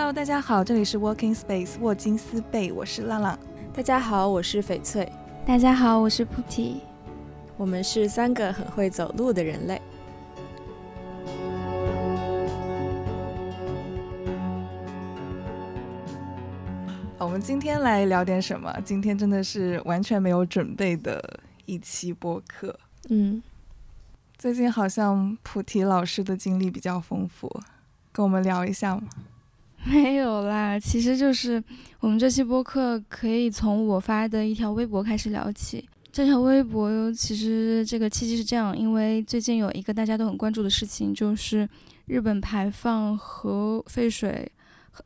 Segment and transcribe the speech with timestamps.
[0.00, 3.38] Hello，大家好，这里是 Working Space 沃金斯贝，我是浪浪。
[3.74, 5.06] 大家好，我是翡翠。
[5.44, 6.80] 大家好，我是菩提。
[7.58, 9.78] 我们是三个很会走路的人类。
[17.18, 18.74] 我们今天来聊点什么？
[18.82, 22.74] 今天真的是完全没有准备的一期播客。
[23.10, 23.42] 嗯，
[24.38, 27.60] 最近好像菩提老师的经历比较丰富，
[28.10, 29.02] 跟我们聊一下吗？
[29.86, 31.62] 没有啦，其实就是
[32.00, 35.88] 我们这期播客可以从我发的一条微博开始聊起。
[36.12, 41.66] 这条微博其实这个契机是这样，因为最近有一个大家都很关注的事情，就是
[42.06, 44.50] 日本排放核废水、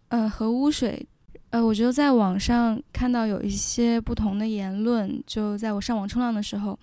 [0.09, 1.07] 呃核污水。
[1.51, 6.77] 呃，我觉得在网上看到有一些不同的言论，就在我上网冲浪的时候，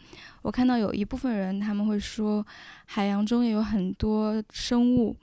[0.43, 2.45] 我看到有一部分人他们会说，
[2.85, 5.13] 海洋中也有很多生物，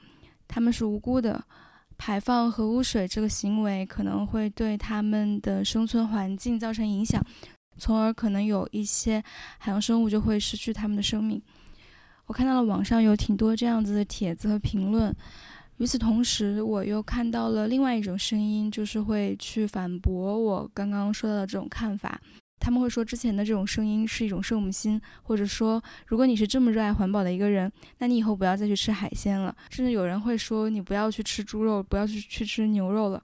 [0.46, 1.42] 他们是无辜的。
[1.98, 7.22] 排放核污水这个行为可能会对他们的生存环境造成影响，
[7.76, 9.22] 从而可能有一些
[9.58, 11.42] 海洋生物就会失去他们的生命。
[12.26, 15.14] 我看到了网上有挺多这样子的帖子和评论，
[15.78, 22.20] 与此同时，我又看到了另外一种声音，就是会去反驳我刚刚说到的这种看法。
[22.60, 29.54] 他们会说之前的这种声音是一种圣母心，或者说如果你是这么热爱环保的一个人，那你以后不要再去吃海鲜了。
[29.70, 33.22] 甚至有人会说你不要去吃猪肉，不要去去吃牛肉了。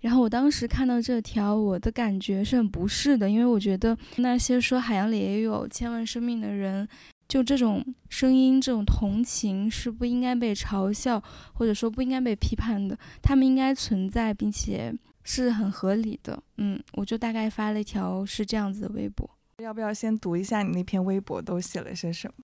[0.00, 6.88] 然后我当时看到这条，我的感觉是很不适的，因为我觉得那些说海洋里也有千万生命的人，
[7.30, 11.22] 就这种声音、这种同情是不应该被嘲笑，
[11.54, 12.98] 或者说不应该被批判的。
[13.22, 14.94] 他们应该存在，并且。
[15.22, 19.28] 是很合理的，嗯，我就大概发了一条是这样子的微博。
[19.58, 22.42] 要不要先读一下你那篇微博都写了些什么？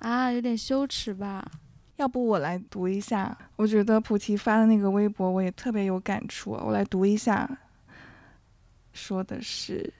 [0.00, 1.50] 啊，有点羞耻吧？
[1.96, 3.36] 要不我来读一下？
[3.56, 7.58] 我觉得菩提发的那个微博我也特别有感触，我来读一下。
[8.92, 9.92] 说的是，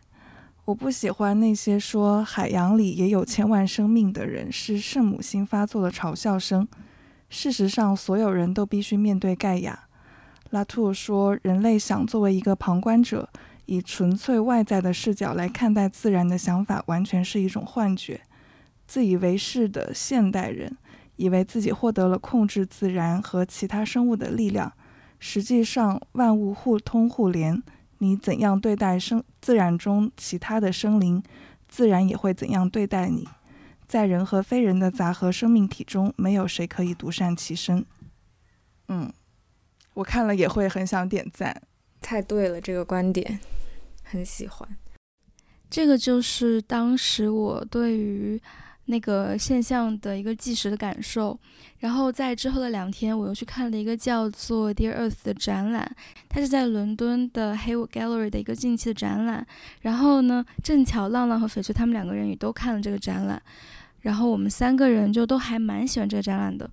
[0.70, 6.66] 我不喜欢那些说海洋里也有千万生命的人是圣母心发作的嘲笑声。
[7.28, 9.88] 事实上，所有人都必须面对盖亚。
[10.50, 13.28] 拉图说：“人类想作为一个旁观者，
[13.66, 18.20] 以纯粹外在的视角来看待自然的想法，完全是一种幻觉。
[18.86, 20.76] 自以为是的现代人，
[21.16, 24.72] 以为自己获得了控制自然和其他生物的力量。
[25.18, 27.60] 实际上，万物互通互联。
[28.00, 31.22] 你怎样对待生自然中其他的生灵，
[31.66, 33.26] 自然也会怎样对待你。
[33.86, 37.86] 在人和非人的杂合生命体中，没有谁可以独善其身。”
[38.88, 39.10] 嗯。
[39.94, 41.62] 我看了也会很想点赞，
[42.00, 43.40] 太对了，这个观点
[44.04, 44.78] 很喜欢。
[45.68, 48.40] 这个就是当时我对于
[48.90, 51.38] 那个现象的一个即时的感受。
[51.78, 55.90] 然后在之后的两天，我又去看了一个叫做《Dear Earth》的展览，
[56.28, 59.46] 它是在伦敦的 Haywood Gallery 的一个近期的展览。
[59.80, 63.40] 然后呢，正巧浪浪和翡翠他们两个人也都看了这个展览，
[64.00, 66.68] 然后我们三个人就都还蛮喜欢这个展览的。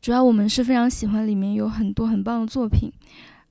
[0.00, 2.90] 主要我们是非常喜欢里面有很多很棒的作品，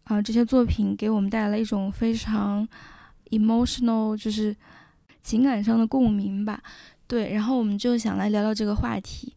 [0.05, 2.67] 啊，这些作品给我们带来了一种非常
[3.29, 4.55] emotional，就是
[5.21, 6.61] 情感上的共鸣吧。
[7.11, 9.35] 对，然后我们就想来聊聊这个话题，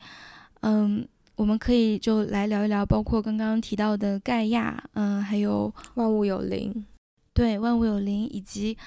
[0.60, 1.04] 嗯，
[1.34, 6.86] 我们可以就来聊一聊，包括刚刚提到的盖亚，嗯，还有万物有灵，
[7.32, 8.78] 对，万物有灵，以及。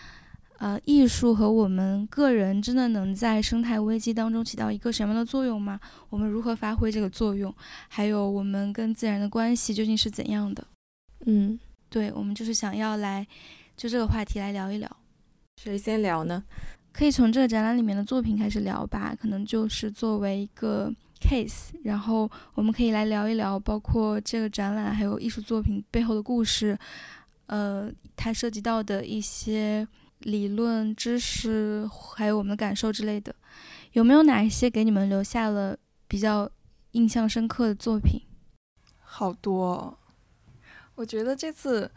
[0.59, 5.79] 呃，艺术和我们个人真的能在生态危机当中起到一个什么样的作用吗？
[6.09, 7.53] 我们如何发挥这个作用？
[7.87, 10.65] 还有我们跟自然的关系究竟是怎样的？
[11.27, 11.59] 嗯，
[11.89, 13.27] 对，我们就是想要来
[13.75, 14.89] 就这个话题来聊一聊。
[15.61, 16.43] 谁先聊呢？
[16.97, 20.91] 可以从这个展览里面的作品开始聊吧，可能就是作为一个
[21.21, 26.77] case，然后我们可以来聊一聊，包括这个展览还有艺术作品背后的故事，
[27.45, 29.87] 呃，它涉及到的一些。
[30.21, 33.35] 理论知识，还有我们的感受之类的，
[33.91, 35.77] 有没有哪一些给你们留下了
[36.07, 36.49] 比较
[36.93, 38.19] 印象深刻的作品？
[38.97, 39.95] 好多，
[40.95, 41.91] 我觉得这次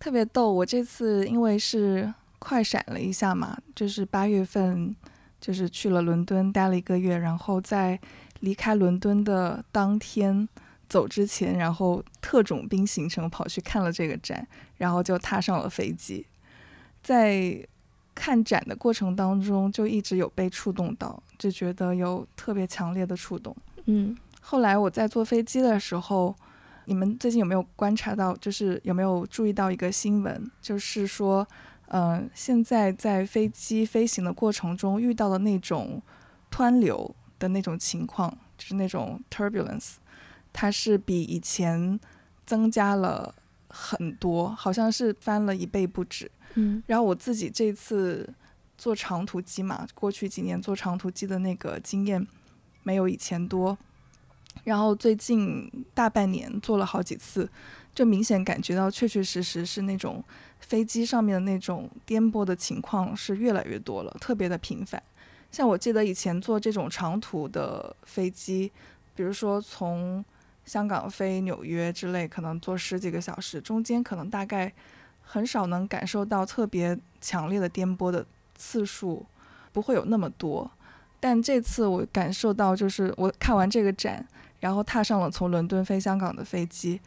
[0.00, 0.52] 特别逗。
[0.52, 4.94] 我这次因为是快闪了一下嘛，就是八月份，
[5.40, 7.98] 就是去了伦敦待了一个月，然后在
[8.40, 10.48] 离开伦敦的当天
[10.88, 14.46] 走之前，然后特种兵行程跑去看了这个展，
[14.76, 16.24] 然后就踏上了飞机。
[17.02, 17.66] 在
[18.14, 23.56] 看展的过程当中，就一直有被触动到，就觉得有特别强烈的触动。
[23.86, 26.34] 嗯，后来我在坐飞机的时候，
[26.86, 31.46] 你们最近有没有观察到，就是有没有注意到一个新闻，就是说，
[31.90, 36.02] 嗯，现在在飞机飞行的过程中遇到的那种
[36.50, 39.94] 湍流的那种情况，就是那种 turbulence，
[40.52, 41.98] 它是比以前
[42.44, 43.34] 增加了
[43.68, 46.30] 很多，好像是翻了一倍不止。
[46.54, 48.34] 嗯，然后我自己这次
[48.76, 52.26] 坐长途机嘛，过去几年坐长途机的那个经验
[52.82, 53.76] 没有以前多，
[54.64, 57.50] 然后最近大半年坐了好几次，
[57.94, 60.22] 就明显感觉到确确实实是那种
[60.60, 65.02] 飞机上面的那种颠簸的情况是越来越多了，特别的频繁。
[65.50, 68.70] 像我记得以前坐这种长途的飞机，
[69.14, 70.24] 比如说从
[70.66, 74.70] 香港飞纽约之类，可能坐十几个小时，中间可能大概
[75.22, 79.24] 很少能感受到特别强烈的颠簸的次数，
[79.72, 80.70] 不会有那么多。
[81.18, 84.26] 但这次我感受到，就是我看完这个展，
[84.60, 87.00] 然后踏上了从伦敦飞香港的飞机，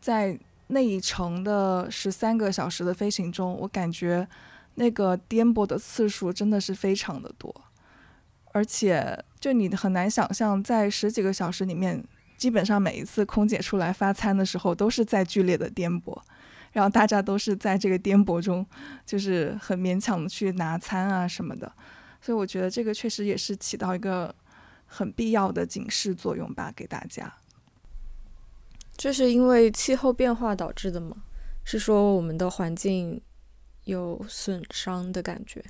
[0.00, 4.28] 在那一程的十三个小时的飞行中，我感觉
[4.74, 7.54] 那个颠簸的次数真的是非常的多，
[8.52, 12.04] 而且就你很难想象，在十几个小时里面，
[12.36, 16.16] 基本上每一次空姐出来发餐的时候，都是在剧烈的颠簸，
[16.72, 18.64] 然后大家都是在这个颠簸中，
[19.06, 21.72] 就是很勉强的去拿餐啊什么的，
[22.20, 24.34] 所以我觉得这个确实也是起到一个
[24.86, 27.32] 很必要的警示作用吧，给大家。
[28.98, 31.16] 这是因为气候变化导致的吗？
[31.62, 33.20] 是说我们的环境
[33.84, 35.64] 有损伤的感觉？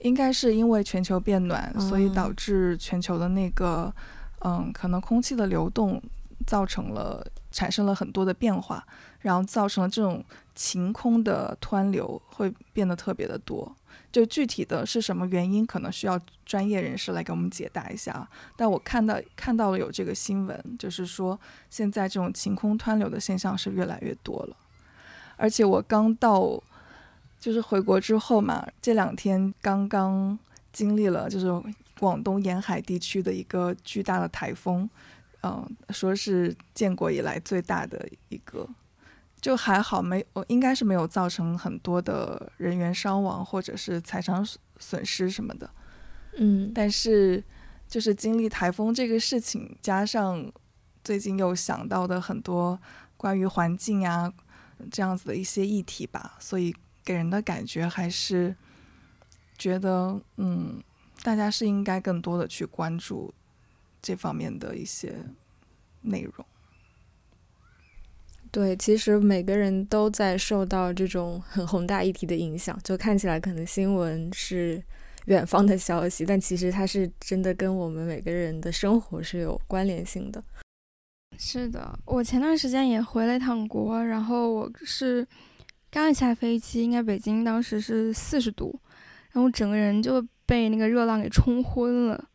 [0.00, 3.94] 应该是因为全球变暖，所以哦导致全球的那个，
[4.40, 6.02] 嗯，可能空气的流动
[6.46, 8.84] 造成了产生了很多的变化，
[9.20, 10.24] 然后造成了这种
[10.56, 13.72] 晴空的湍流会变得特别的多。
[14.10, 18.28] 就具体的是什么原因，可能需要专业人士来给我们解答一下。
[18.56, 21.38] 但我看到看到了有这个新闻，就是说
[21.70, 24.56] 现在这种晴空湍流的现象是越来越多了，
[25.36, 26.62] 而且我刚到。
[27.40, 30.36] 就是回国之后嘛，这两天刚刚
[30.72, 31.46] 经历了就是
[32.00, 34.90] 广东沿海地区的一个巨大的台风，
[35.44, 38.68] 嗯、说是建国以来最大的一个，
[39.40, 45.70] 就还好没，呃应该是没有造成很多的人员伤亡或者是财产损损失什么的，
[46.36, 47.42] 嗯，但是
[47.86, 50.50] 就是经历台风这个事情，加上
[51.04, 52.78] 最近又想到的很多
[53.16, 54.32] 关于环境呀
[54.90, 56.74] 这样子的一些议题吧，所以
[57.04, 58.54] 给人的感觉还是
[59.56, 60.82] 觉得，嗯，
[61.22, 63.32] 大家是应该更多的去关注
[64.02, 65.24] 这方面的一些
[66.02, 66.44] 内容。
[68.50, 74.82] 对，其实每个人都在受到这种很宏大议题的影响，就看起来可能新闻是
[75.26, 80.42] 远方的消息，但其实它是真的跟我们每个人的生活是有关联性的。
[81.38, 85.26] 是的，我前段时间也回了一趟国，然后我是
[85.90, 88.80] 刚一下飞机，应该北京当时是四十度，
[89.32, 92.28] 然后整个人就被那个热浪给冲昏了。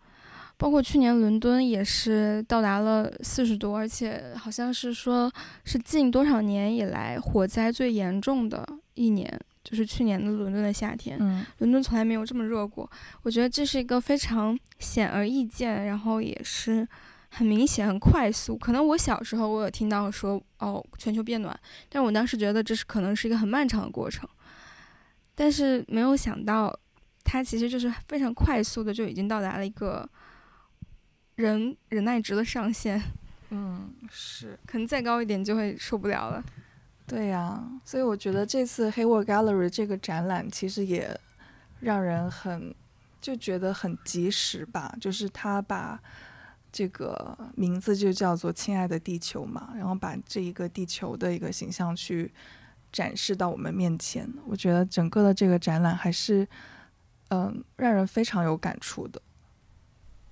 [0.57, 5.31] 包括去年伦敦也是到达了四十度，而且好像是说
[5.65, 11.17] 是近多少年以来火灾最严重的一年，就是去年的伦敦的夏天。
[11.19, 12.89] 嗯伦敦从来没有这么热过。
[13.23, 16.87] 我觉得这是一个非常显而易见，然后也是
[17.29, 18.55] 很明显、很快速。
[18.55, 21.57] 可能我小时候我有听到说哦全球变暖，
[21.89, 24.29] 但我当时觉得这是可能是一个很漫长的过程，
[25.35, 26.73] 但是没有想到
[27.23, 30.07] 它其实就是非常快速的就已经到达了一个
[31.35, 33.01] 人忍耐值的上限，
[33.49, 34.57] 嗯，是。
[34.65, 36.43] 可能再高一点就会受不了了。
[37.05, 41.19] 对呀、所以我觉得这次 Hayward Gallery 这个展览其实也
[41.81, 42.73] 让人很
[43.21, 46.01] 就觉得很及时吧，就是他把
[46.71, 52.31] 这个名字就叫做“亲爱的地球”嘛，然后把这一个地球的一个形象去
[52.91, 54.27] 展示到我们面前。
[54.47, 56.47] 我觉得整个的这个展览还是
[57.29, 59.21] 嗯、让人非常有感触的。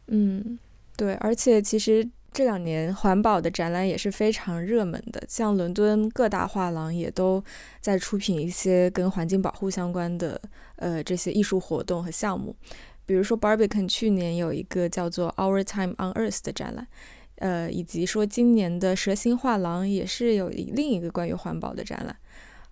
[0.07, 0.57] 嗯，
[1.01, 7.43] 对，而且其实这两年环保的展览也是非常热门的，像伦敦各大画廊也都
[7.79, 10.39] 在出品一些跟环境保护相关的
[10.75, 12.55] 呃这些艺术活动和项目。
[13.03, 16.87] 比如说 Barbican 去年有一个叫做 Our Time on Earth 的展览，
[17.37, 22.15] 呃，以及说今年的蛇形画廊也是有另一个关于环保的展览。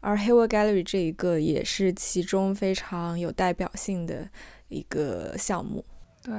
[0.02, 4.30] 而 Hayward Gallery 这一个也是其中非常有代表性的
[4.68, 5.84] 一个项目。
[6.22, 6.34] 对，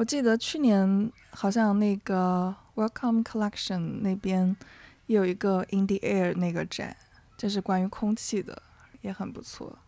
[0.00, 4.56] 我记得去年好像那个 Welcome Collection 那边
[5.04, 6.96] 也有一个 In the Air 那个展，
[7.36, 8.62] 就是关于空气的，
[9.02, 9.78] 也很不错。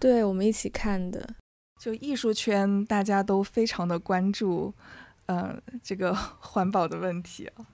[0.00, 1.36] 对我们一起看的，
[1.78, 4.74] 就艺术圈大家都非常的关注，
[5.26, 7.64] 呃，这个 环保的问题啊。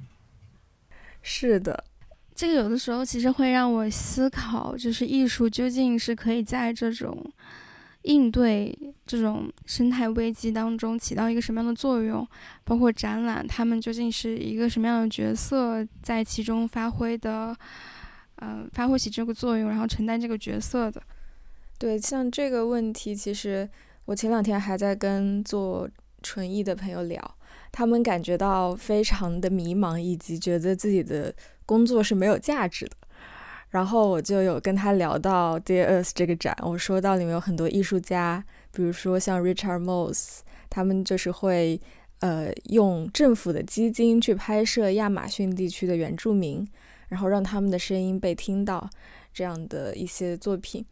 [1.23, 1.83] 是的，
[2.35, 7.33] 这个有的时候其实会让我思考，就是艺术究竟是可以在这种
[8.07, 12.27] 应对这种生态危机当中起到一个什么样的作用，
[12.65, 17.57] 包括展览，他们究竟是一个什么样的角色在其中发挥的，
[18.37, 21.03] 呃，发挥起这个作用，然后承担这个角色的。
[21.79, 23.69] 对，像这个问题，其实
[24.05, 25.89] 我前两天还在跟做
[26.23, 27.37] 纯艺的朋友聊，
[27.73, 31.35] 他们感觉到非常的迷茫，以及觉得自己的
[31.67, 32.97] 工作是没有价值的。
[33.77, 38.43] 然后我就有跟他聊到 Dear Earth 这个展，我说到里面有很多艺术家，
[38.73, 40.39] 比如说像 Richard Moss，
[40.71, 41.79] 他们就是会
[42.21, 46.67] 呃用政府的基金去拍摄亚马逊地区的原住民。
[47.09, 48.91] 然后让他们的声音被听到，
[49.33, 50.85] 这样的一些作品。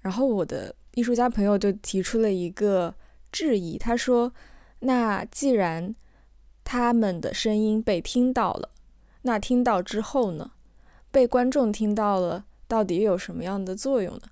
[0.00, 2.94] 然后我的艺术家朋友就提出了一个
[3.32, 4.30] 质疑，他说
[4.80, 5.94] ：“那既然
[6.64, 8.68] 他们的声音被听到了，
[9.22, 10.50] 那听到之后呢？
[11.14, 14.22] 被观众听到了，到底有什么样的作用呢？”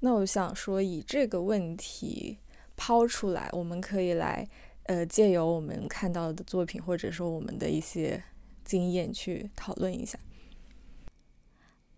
[0.00, 2.38] 那我想说，以这个问题
[2.76, 4.48] 抛出来，我们可以来
[4.86, 8.20] 呃，借由我们看到的作品，或者说我们的一些
[8.64, 10.18] 经验去讨论一下。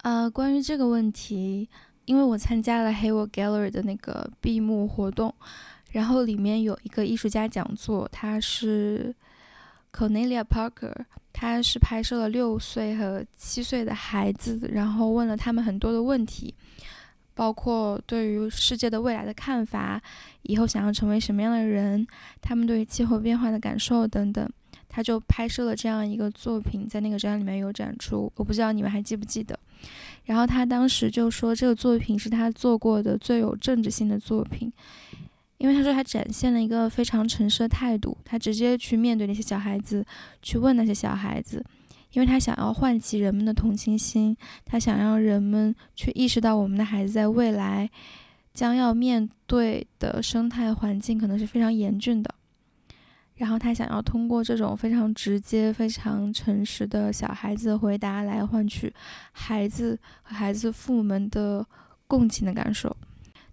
[0.03, 1.71] 呃，关于这个问题，
[2.05, 5.35] 因为我参加了 Hayward Gallery 的那个闭幕活动，
[5.93, 9.17] 然后里面有一个艺术家讲座，他是
[9.99, 10.95] Cornelia Parker，
[11.33, 16.55] 他是拍摄了六岁和七岁的孩子，然后问了他们很多的问题，
[17.35, 20.01] 包括对于世界的未来的看法，
[20.43, 22.07] 以后想要成为什么样的人，
[22.41, 24.49] 他们对于气候变化的感受等等，
[24.89, 29.59] 他就拍摄了这样一个作品，在那个展里面有展出，我不知道你们还记不记得。
[30.27, 34.73] 然后他当时就说，这个作品是他做过的最有政治性的作品，
[35.59, 40.05] 因为他说他展现了一个非常诚实的态度，他直接去面对那些小孩子，
[40.41, 41.65] 去问那些小孩子，
[42.13, 47.91] 因为他想要唤起人们的同情心，他想让人们去意识到我们的孩子在未来
[48.55, 52.35] 将要面对的生态环境可能是非常严峻的。
[53.35, 58.93] 然后他想要通过这种非常直接、非常诚实的小孩子的回答来换取
[59.31, 61.65] 孩子和孩子父母们的
[62.09, 62.97] 共情的感受。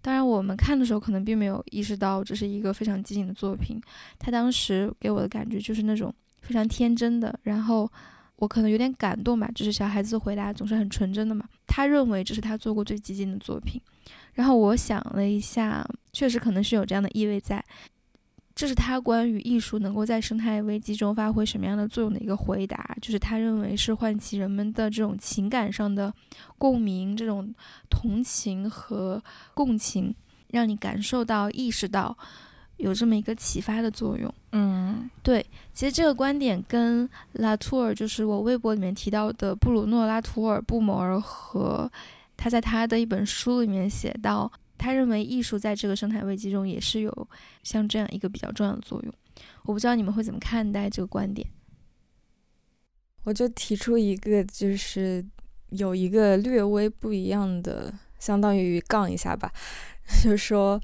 [0.05, 3.81] 当然，我们看的时候可能并没有意识到这是一个非常激进的作品。
[4.19, 7.91] 他当时给我的感觉就是那种非常天真的，然后
[8.35, 11.43] 我可能有点感动吧，就是小孩子回答总是很纯真的嘛。
[11.65, 13.81] 他认为这是他做过最激进的作品。
[14.33, 15.83] 然后我想了一下，
[16.13, 17.65] 确实可能是有这样的意味在。
[18.55, 26.13] 这是他关于艺术能够在生态危机中发挥什么样的作用的一个回答，就是他认为是唤起人们的这种情感上的
[26.57, 27.53] 共鸣、这种
[27.89, 29.21] 同情和
[29.53, 30.15] 共情，
[30.47, 32.17] 让你感受到、意识到
[32.77, 34.33] 有这么一个启发的作用。
[34.53, 41.91] 嗯，对，其实这个观点跟拉图尔，就是我微博里面提到的布鲁诺·拉图尔·布摩尔和
[42.37, 44.49] 他在他的一本书里面写到。
[44.77, 47.29] 他认为艺术在这个生态危机中也是有
[47.63, 49.13] 像这样一个比较重要的作用。
[49.63, 51.47] 我不知道你们会怎么看待这个观点。
[53.23, 55.25] 我就提出一个，就是
[55.69, 59.51] 有一个略微不一样的，相当于杠一下吧，
[60.23, 60.79] 就说，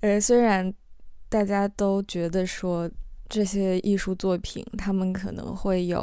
[0.00, 0.74] 呃，虽然
[1.28, 2.90] 大家都觉得说
[3.28, 6.02] 这些艺术作品，他们可能会有，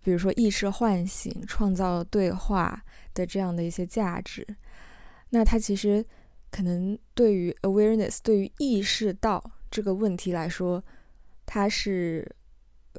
[0.00, 4.46] 比如说意识唤醒、创造对话的这样的一些价值，
[5.30, 6.04] 那它其实。
[6.52, 10.84] 可能对于 awareness，对于意识到这个问题来说，
[11.46, 12.30] 它是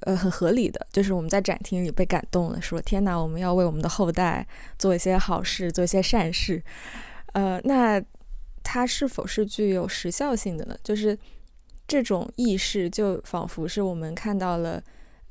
[0.01, 0.85] 呃很合理的。
[0.91, 4.45] 就是我们在展厅里被感动了，说天哪，我们要为我们的后代
[4.79, 6.61] 做一些好事，做一些善事。
[7.33, 8.03] 呃，那
[8.63, 10.75] 它是否是具有时效性的呢？
[10.83, 11.15] 就是
[11.87, 14.81] 这种意识，就仿佛是我们看到了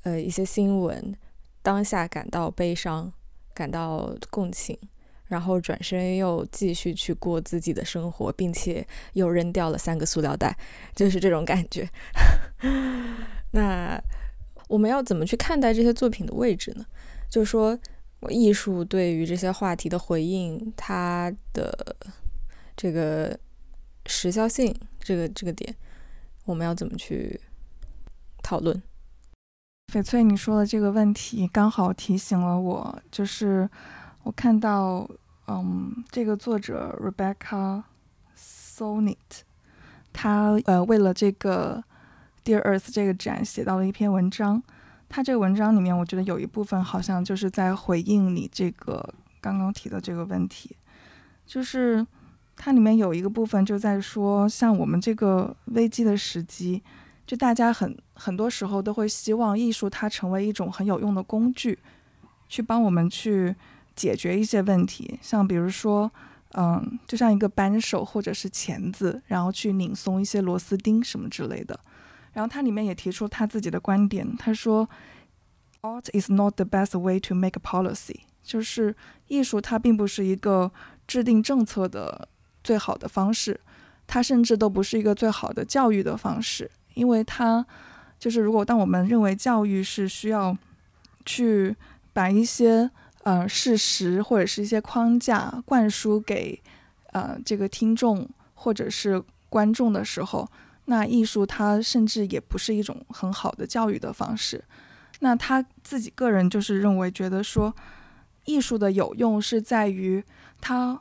[0.05, 1.13] 呃一些新闻，
[1.61, 3.13] 当下感到悲伤，
[3.53, 4.79] 感到共情。
[5.33, 10.55] 然后转身又继续去过自己的生活，并且又扔掉了三个塑料袋，
[10.95, 11.89] 就是这种感觉。
[13.53, 13.99] 那
[14.69, 16.85] 我们要怎么去看待这些作品的位置呢？
[17.31, 17.79] 就是说，
[18.29, 21.97] 艺术对于这些话题的回应，它的
[22.77, 23.35] 这个
[24.05, 25.75] 时效性，这个这个点，
[26.45, 27.41] 我们要怎么去
[28.43, 28.83] 讨论？
[29.91, 33.67] 翡翠，你说的这个问题刚好提醒了我，就是
[34.25, 35.09] 我看到。
[35.49, 37.83] 嗯，这个作者 Rebecca
[38.37, 39.17] Sonnet，
[40.13, 41.83] 他呃为了这个
[42.45, 44.63] Dear Earth 这个展写到了一篇文章。
[45.09, 49.07] 他这个文章里面，我觉得有一部分好像就是在回应你这个
[49.43, 50.75] 刚刚提的这个问题，
[51.45, 52.07] 就是
[52.57, 56.83] 它里面有一个部分就在说，像我们这个危机的时机，
[57.27, 61.79] 就大家很很多时候都会希望艺术它成为一种很有用的工具，
[62.49, 63.55] 去帮我们去。
[63.95, 66.11] 解决一些问题，像比如说，
[66.55, 71.79] 嗯，就像一个扳手或者是钳子，然后去拧松一些螺丝钉什么之类的。
[72.33, 74.89] 然后他里面也提出他自己的观点，他说
[75.83, 78.97] ，Art is not the best way to make a policy，就是
[79.29, 80.73] 艺术它并不是一个
[81.07, 82.29] 制定政策的
[82.65, 83.61] 最好的方式，
[84.07, 87.67] 它甚至都不是一个最好的教育的方式，因为它
[88.19, 90.57] 就是如果当我们认为教育是需要
[91.27, 91.77] 去
[92.13, 92.91] 把一些
[93.23, 96.61] 呃事实或者是一些框架灌输给
[97.13, 100.49] 呃这个听众或者是观众的时候，
[100.87, 104.65] 那艺术它甚至也不是一种很好的教育的方式。
[105.21, 107.73] 那他自己个人就是认为，觉得说
[108.45, 110.25] 艺术的有用是在于
[110.61, 111.01] 它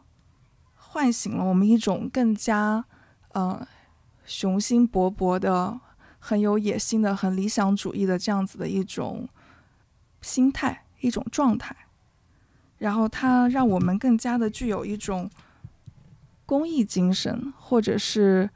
[0.75, 2.85] 唤醒了我们一种更加
[3.29, 3.67] 呃
[4.23, 5.79] 雄心勃勃的、
[6.19, 9.27] 很有野心的、很理想主义的这样子的一种
[10.21, 11.75] 心态、一种状态。
[12.81, 15.29] 然后它让我们更加的具有一种
[16.47, 18.49] 公益精神，或者是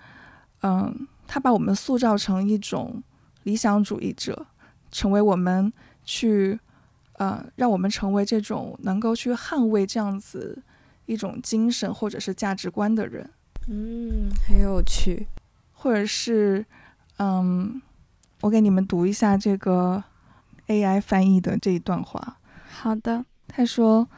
[0.64, 3.04] 嗯，它把我们塑造成一种
[3.44, 4.48] 理想主义者。
[4.92, 5.72] 成为我们
[6.06, 6.58] 去，
[7.14, 10.64] 呃，让我们成为这种能够去捍卫这样子
[11.06, 13.30] 一种精神或者是价值观的人。
[13.68, 15.28] 嗯，很有趣。
[15.74, 16.66] 或者是，
[17.18, 17.82] 嗯，
[18.42, 20.02] 我给你们读一下这个
[20.68, 22.38] AI 翻译的这一段话。
[22.70, 24.10] 好的，他说：“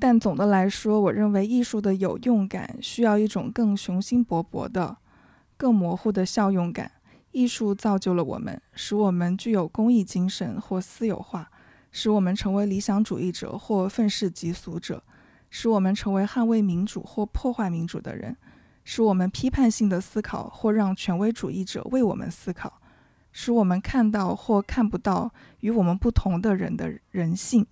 [0.00, 4.96] 但总的来说，我认为艺术的有用感需要一种更雄心勃勃的、
[5.58, 6.92] 更模糊的效用感。”
[7.30, 11.50] 艺术造就了我们，使我们具有公益精神或私有化，
[11.92, 15.02] 使我们成为理想主义者或愤世嫉俗者，
[15.50, 18.34] 使我们成为捍卫民主或破坏民主的人，
[18.82, 22.80] 使我们批判性的思考或让权威主义者为我们思考，
[23.30, 27.66] 使我们看到或看不到与我们不同的人的人性。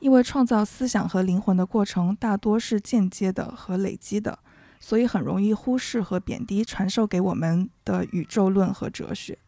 [0.00, 4.38] 因为创造思想和灵魂的过程大多是间接的和累积的。
[4.82, 9.38] 所以很容易忽视和贬低传授给我们的宇宙论和哲学，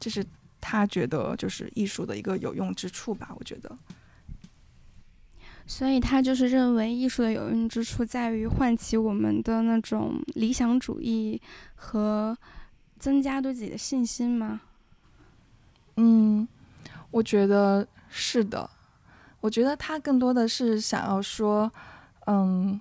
[0.00, 0.26] 这是
[0.60, 3.32] 他觉得就是艺术的一个有用之处吧？
[3.38, 3.78] 我觉得。
[5.64, 11.40] 所以他就是认为艺术的有用之处在于唤起我们的那种理想主义
[11.76, 12.36] 和
[12.98, 14.60] 增加对自己的信心吗？
[15.98, 16.48] 嗯，
[17.12, 18.68] 我觉得是的。
[19.44, 21.70] 我觉得他更多的是想要说，
[22.26, 22.80] 嗯。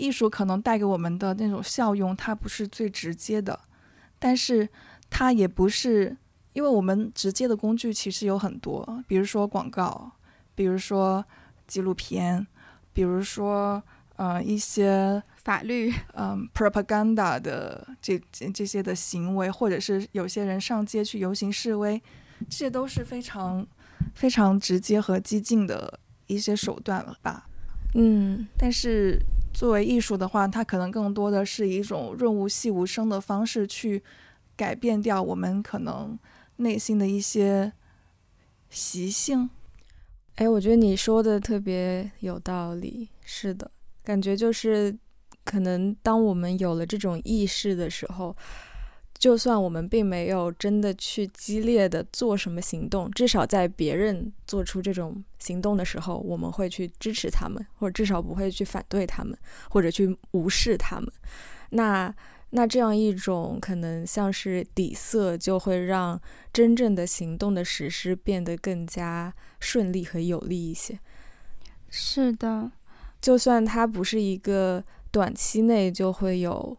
[0.00, 3.58] 艺术可能带给我们的那种效用，它不是最直接的，
[4.16, 4.68] 但是
[5.10, 6.16] 它也不是，
[6.52, 10.12] 因为我们直接的工具其实有很多，比如说广告，
[10.54, 11.24] 比如说
[11.66, 12.46] 纪录片，
[12.92, 13.82] 比如说
[14.14, 22.00] 呃一些法律，嗯，propaganda 的这这这些的行为，或者是有些人上街去游行示威，
[22.48, 23.66] 这些都是非常
[24.18, 27.46] 非常直接和激进的一些手段了吧？
[27.94, 29.22] 嗯，但是。
[29.50, 34.00] 作为艺术的话，它可能更多的是一种润物细无声的方式，去
[34.54, 36.16] 改变掉我们可能
[36.58, 37.72] 内心的一些
[38.70, 39.50] 习性。
[40.36, 43.08] 哎，我觉得你说的特别有道理。
[43.24, 43.68] 是的，
[44.04, 44.96] 感觉就是
[45.42, 48.36] 可能当我们有了这种意识的时候。
[49.18, 59.36] 就算我们并没有真的去激烈的做什么行动，至少在别人做出这种行动的时候，我们会去支持他们，或者至少不会去反对他们，
[59.70, 61.10] 或者去无视他们。
[61.70, 62.14] 那
[62.50, 66.20] 那这样一种可能像是底色，就会让
[66.52, 70.96] 真正的行动的实施变得更加顺利和有利一些。
[71.90, 72.70] 是的，
[73.20, 76.78] 就算它不是一个短期内就会有。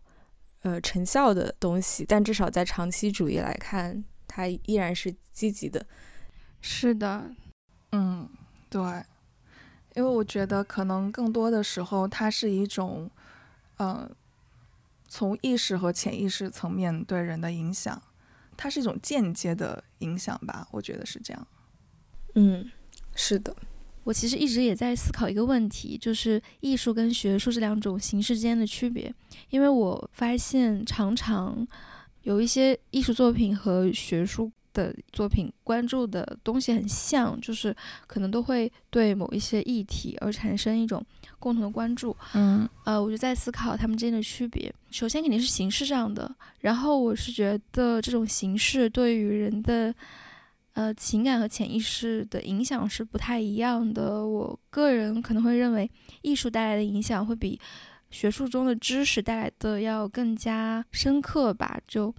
[0.62, 5.86] 呃，成效的东西，但至少在长期主义来看，它依然是积极的。
[6.62, 7.32] 是的，
[7.94, 8.30] 嗯，
[8.70, 8.82] 对，
[9.96, 13.10] 因为我觉得可能更多的时候，它是一种，
[13.78, 14.10] 呃，
[15.08, 18.02] 从意识和潜意识层面对人的影响，
[18.58, 21.48] 它是一种间接的影响吧，我觉得是这样。
[22.36, 22.70] 嗯，
[23.16, 23.56] 是的。
[24.04, 29.14] 我其实一直也在思考一个问题，就是艺术跟学术这两种形式之间的区别。
[29.50, 31.68] 因为我发现常常
[32.24, 37.76] 有一些艺术作品和学术的作品关注的东西很像，就是
[38.08, 41.06] 可能都会对某一些议题而产生一种
[41.38, 42.16] 共同的关注。
[42.34, 44.74] 嗯，呃，我就在思考他们之间的区别。
[44.90, 49.94] 首先肯定是形式上的，然后我是觉得这种形式对于人的。
[50.80, 54.26] 呃，情感和潜意识的影响是不太一样的。
[54.26, 57.60] 我个人可能会认为，艺术带来的影响会比
[58.10, 61.78] 学术中的知识带来的要更加深刻吧。
[61.86, 62.16] 就，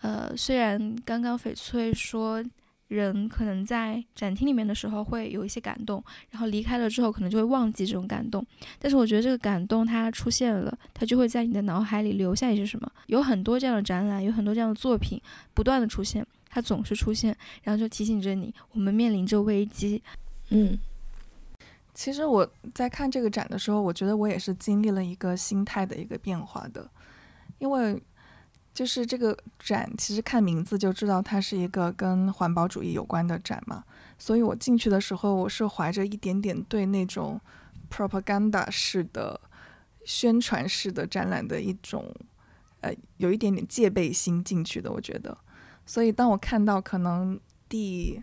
[0.00, 2.42] 呃，虽然刚刚翡翠说，
[2.88, 8.44] 人可能在展厅里面的时候会有一些感动，然后离开了之后可能就会忘记这种感动。
[8.80, 12.90] 但是我觉得这个感动它出现了，它就会在你的脑海里留下一些什么。
[13.06, 15.22] 有很多这样的展览，有很多这样的作品
[15.54, 16.26] 不断的出现。
[16.54, 20.02] 它总是出现，然后就提醒着你，我们面临着危机。
[20.50, 20.78] 嗯，
[21.94, 26.86] 其实我在看这个展的时候，我觉得我也是经历了一个心态的一个变化的，
[27.58, 28.02] 因为
[28.74, 33.82] 就是这个展，其实看名字就知道它是一个跟环保主义有关的展嘛，
[34.18, 37.40] 所以我进去的时候，我是怀着一点点对那种
[37.90, 39.40] propaganda 式的
[40.04, 42.14] 宣传式的展览的一种
[42.80, 45.36] 呃有一点点戒备心进去的，我觉得，
[45.86, 48.22] 所以当我看到可能第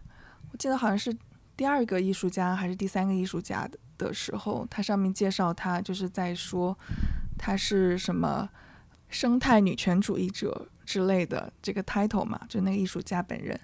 [0.51, 1.15] 我记得好像是。
[1.59, 6.73] 第二个艺术家还是第三个艺术家的时候，他上面介绍他就是在说
[7.37, 8.49] 他是什么
[9.09, 13.59] 生态女权主义者之类的这个 title 嘛，就那个艺术家本人。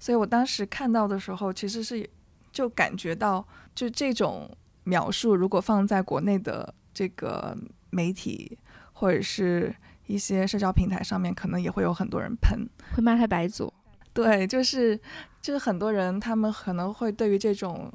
[0.00, 2.10] 所以我当时看到的时候，其实是
[2.50, 4.50] 就感觉到，就这种
[4.82, 7.56] 描述如果放在国内的这个
[7.90, 8.58] 媒体
[8.92, 9.72] 或者是
[10.10, 13.72] 一些社交平台上面，可能也会有很多人喷，会骂他白左。
[14.12, 15.00] 对，就是。
[15.42, 17.90] 就是很多人，他们可能会对于这种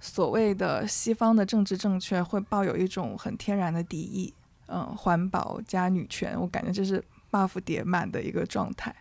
[0.00, 4.32] 所谓的西方的政治正确，会抱有一种很天然的敌意。
[4.68, 8.96] 嗯，环保加女权，我感觉这是 buff 叠满的一个状态。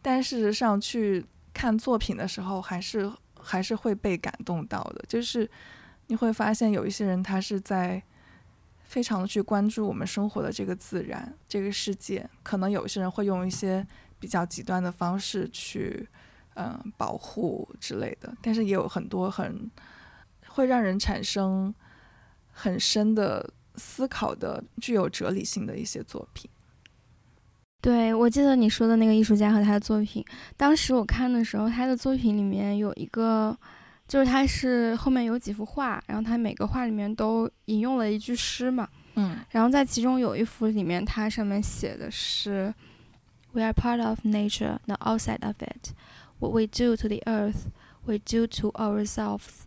[0.00, 5.04] 但事实上，去看作品的时候，还是还是会被感动到的。
[5.08, 5.50] 就是
[6.06, 8.00] 你会发现，有一些人他是在
[8.86, 12.28] 非常的去关注我们生活的这个自然、这个世界。
[12.42, 13.86] 可能有些人会用一些
[14.18, 16.08] 比较极端的方式去。
[16.58, 19.70] 嗯，保护之类的，但是也有很多很
[20.48, 21.74] 会让人产生
[22.50, 26.50] 很深的思考的、具有哲理性的一些作品。
[27.82, 30.24] 对，我记得你说的那个艺术家和他的作品，
[30.56, 33.54] 当时我看的时候，他的作品里面有一个，
[34.08, 42.72] 就是他是后面有几幅画，然后他每个画里面都引用了一句诗嘛，嗯，然后在其中有一幅里面，它上面写的是
[43.52, 45.90] “We are part of nature, not outside of it.”
[46.38, 47.66] What we do to the earth,
[48.04, 49.64] we do to ourselves。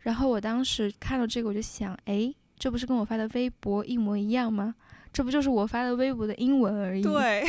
[0.00, 4.74] 然后我当时看到这个，我就想，哎，这不是跟我发的微博一模一样吗？
[5.12, 7.02] 这不就是我发的微博的英文而已。
[7.02, 7.44] 对。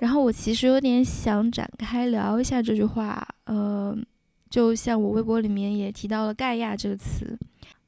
[0.00, 3.26] 然后我其实有点想展开聊一下这句话。
[3.44, 3.96] 呃，
[4.50, 7.38] 就像我微博里面也提到了“盖亚”这个词。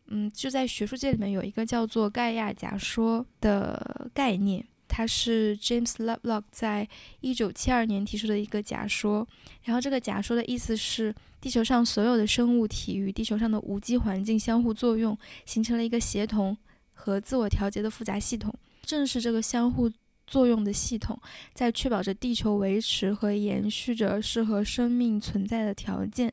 [0.06, 4.64] 嗯，就在学术界里面有一个叫做“盖亚假说”的概念。
[4.86, 6.86] 它是 James Lovelock 在
[7.20, 9.26] 一九七二年提出的一个假说，
[9.64, 16.54] 然后这个假说的意思是，地球上所有的生物体与地球上的无机环境相互作用，形成了一个协同
[16.92, 18.54] 和自我调节的复杂系统。
[18.82, 19.90] 正是这个相互
[20.26, 21.18] 作用的系统，
[21.54, 26.30] 在确保着地球维持和延续着适合生命存在的条件。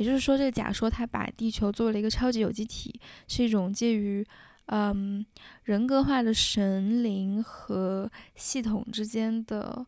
[0.00, 4.26] 也就是说，这个假说它把地球作为了一个超级有机体，是一种介于。
[4.72, 5.26] 嗯，
[5.64, 9.84] 人格化的神灵和系统之间的，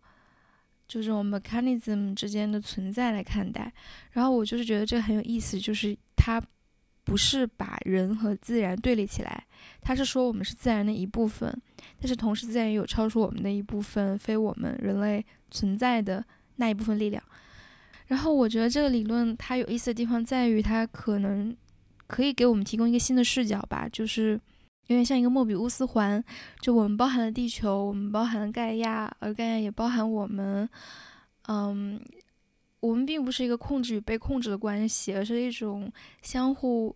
[0.88, 3.72] 就这种 mechanism 之间的存在来看待。
[4.11, 6.42] 然后我就是觉得这很有意思，就是它
[7.05, 9.46] 不是把人和自然对立起来，
[9.81, 11.57] 它是说我们是自然的一部分，
[12.01, 16.25] 但是同时自然也有超出我们的一部分，非我们人类存在的
[16.57, 17.22] 那一部分力量。
[18.12, 21.57] 然后我觉得这个理论它有意思的地方在于，它可能
[22.07, 24.38] 可以给我们提供一个新的视角吧，就是。
[24.88, 26.22] 有点像一个莫比乌斯环，
[26.61, 30.68] 就我们包含了地球，我们包含了盖亚，而盖亚也包含我们。
[31.46, 31.98] 嗯，
[32.81, 36.94] 我们并不是一个控制与被控制的关系，而是一种相互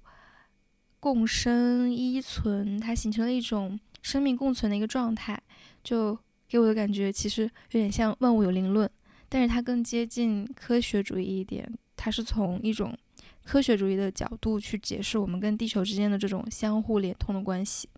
[0.98, 5.40] 共生依存，它形成了一种生命共存的一个状态。
[5.84, 8.90] 就给我的感觉，其实有点像万物有灵论，
[9.28, 12.96] 但是它更接近科学主义一点，它是从一种。
[13.44, 17.88] 科学主义的角度去解释我们跟地球之间的这种相互连通的关系，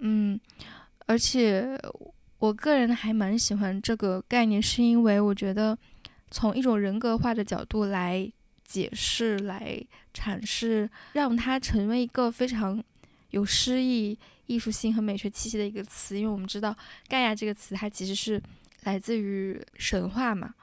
[0.00, 0.38] 嗯，
[1.06, 1.66] 而且
[2.38, 5.78] 我个人还蛮喜欢这个概念，是因为我觉得
[6.30, 8.30] 从一种人格化的角度来
[8.62, 12.84] 解释、来阐释，让它成为一个非常
[13.30, 16.18] 有诗意、艺术性和美学气息的一个词。
[16.18, 16.76] 因为我们知道
[17.08, 18.38] “盖亚”这个词，它其实是
[18.82, 20.54] 来自于神话嘛。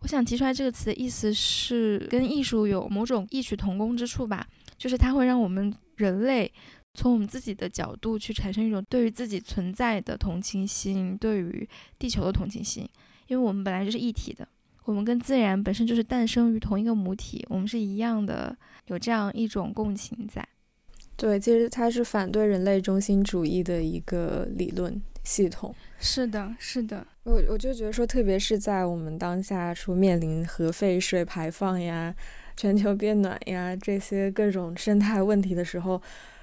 [0.00, 4.46] 我想提出来这个词的意思是跟艺术有某种异曲同工之处吧，
[4.78, 6.50] 就是它会让我们人类
[6.94, 12.88] 从我们自己的角度去产生一种对于自己存在的同情心，对于地球的同情心，
[13.26, 14.48] 因为我们本来就是一体的，
[14.84, 18.56] 我们跟自然本身就是诞生于同一个母体，我们是一样的，
[18.86, 20.46] 有这样一种共情在。
[21.14, 25.74] 对，其实它是反对人类中心主义的一个理论系统。
[25.98, 27.06] 是的，是的。
[27.24, 32.14] 我我就觉得说，特别是在我们当下说面临核废水排放呀、
[32.56, 36.00] 全球变暖呀这些各种生态问题的时候，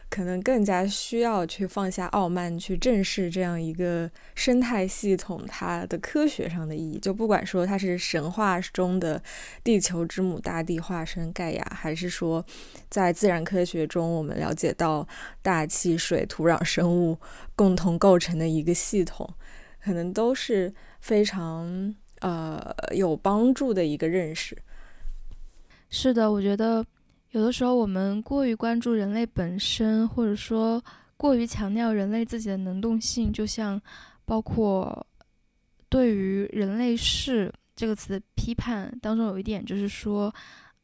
[0.07, 6.99] 可能更加需要去放下傲慢，去正视这样一个生态系统它的科学上的意义。
[6.99, 9.19] 就不管说它是神话中的
[9.63, 12.45] 地球之母大地化身盖亚，还是说
[12.87, 15.07] 在自然科学中我们了解到
[15.41, 17.17] 大气、水、土壤、生物
[17.55, 19.27] 共同构成的一个系统，
[19.87, 22.61] 可能都是非常呃
[22.93, 24.57] 有帮助的一个认识。
[25.89, 26.85] 是的，我觉得
[27.31, 30.83] 有的时候我们过于关注人类本身，或者说
[31.15, 33.81] 过于强调人类自己的能动性，就像
[34.25, 35.07] 包括
[35.87, 40.29] 对于“人类是”这个词的批判当中，有一点就是说，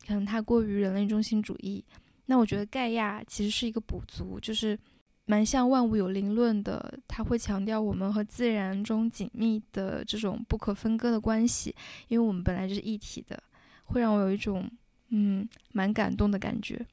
[0.07, 1.83] 可能它过于人类中心主义。
[2.27, 4.79] 那我觉得盖亚其实是一个补足，就是
[5.25, 11.75] 蛮像万物有灵论的，它会强调我们和自然中紧密的这种不可分割的关系，
[12.07, 13.41] 因为我们本来就是一体的，
[13.85, 14.69] 会让我有一种。
[15.15, 16.83] 嗯，蛮感动的感觉，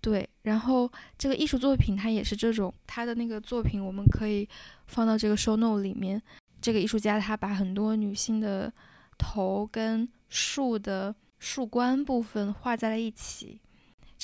[0.00, 0.28] 对。
[0.42, 4.48] 然后这个艺术作品它也是这种，他的那个作品我们可以
[4.88, 6.20] 放到这个 show note 里面。
[6.60, 8.72] 这个艺术家他把很多女性的
[9.16, 13.60] 头跟树的树冠部分画在了一起，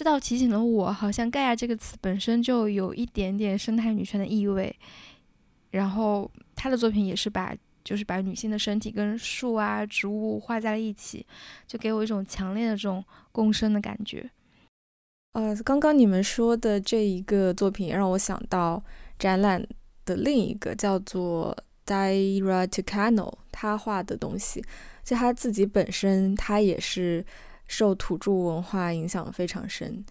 [0.01, 4.75] 这倒提醒了我，好像盖亚这个词本身就有一点点生态女权的意味。
[5.73, 7.55] 然后他的作品也是把。
[7.83, 11.27] 就是把女性的身体跟树啊、植物画在了一起，
[11.67, 14.31] 就给我一种强烈的这种共生的感觉。
[15.33, 18.81] 呃，刚刚你们说的这一个作品让我想到
[19.19, 19.67] 展览
[20.05, 24.63] 的另一个叫做 Daira Tucano，他画的东西，
[25.03, 27.25] 就他自己本身他也是
[27.70, 30.04] 受土著文化影响非常深，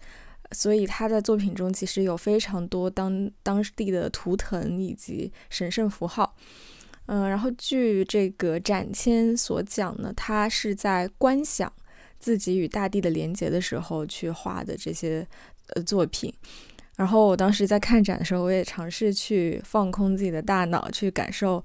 [0.52, 6.34] 所以他在作品中其实有非常多当当地的图腾以及神圣符号。
[7.04, 11.70] 嗯，然后据这个展签所讲呢，他是在观想
[12.18, 15.26] 自己与大地的连接的时候去画的这些
[15.74, 16.32] 呃作品。
[16.96, 21.62] 然后我当时在看展的时候，我也尝试去放空自己的大脑，去感受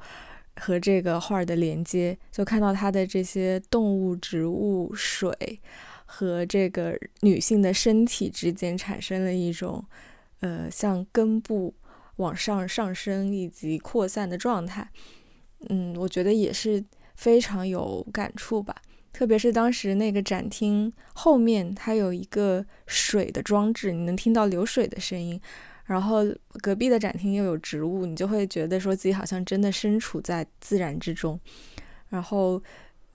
[0.55, 5.59] 和这个画的连接，就看到他的这些动物、植物、水
[6.05, 9.83] 和这个女性的身体之间产生了一种
[10.39, 11.73] 呃像根部
[12.17, 14.89] 往上上升以及扩散的状态。
[15.69, 16.83] 嗯，我觉得也是
[17.15, 18.75] 非常有感触吧。
[19.11, 25.39] 特别是当时那个展厅后面，它有一个水的装置，你能听到流水的声音。
[25.85, 26.19] 然后
[26.61, 31.39] 隔壁的展厅又有植物，你就会觉得说自己好像真的身处在自然之中。
[32.09, 32.61] 然后，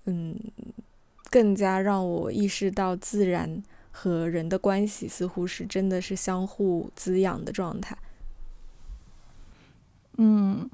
[0.07, 0.35] 嗯，
[1.31, 7.97] 更加让我意识到自然和人的关系似乎是真的是相互滋养的状态。
[10.19, 10.69] 嗯。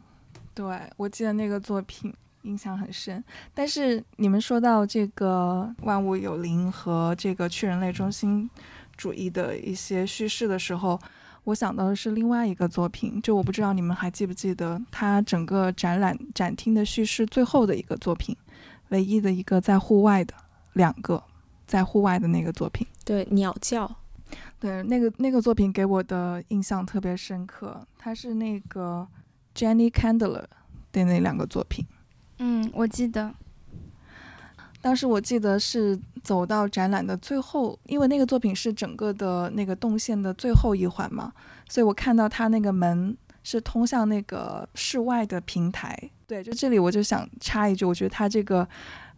[0.54, 0.64] 对，
[0.96, 2.10] 我记得那个作品
[2.44, 3.22] 印象很深。
[3.52, 8.48] 但是你们说到这个万物有灵和这个去人类中心
[8.96, 10.98] 主义的一些叙事的时候，
[11.46, 13.20] 我想到的是另外一个作品。
[13.22, 18.36] 就我不知道你们还记不记得，它整个展览展厅的叙事最后的一个作品，
[18.90, 20.34] 唯一的一个在户外的
[20.74, 21.22] 两个
[21.66, 22.86] 在户外的那个作品。
[23.04, 23.90] 对，鸟叫。
[24.60, 27.86] 对，那个那个作品给我的印象特别深刻。
[27.98, 29.08] 它是那个。
[29.56, 30.44] Jenny Candler
[30.92, 31.86] 的那两个作品，
[32.40, 33.32] 嗯，我记得，
[34.86, 41.32] 当时我记得是走到展览的最后，因为那个作品是整个的那个动线的最后一环嘛，
[41.68, 45.98] 所以我看到它那个门是通向那个室外的平台。
[46.28, 48.64] 对，就这里我就想插一句，我觉得他这个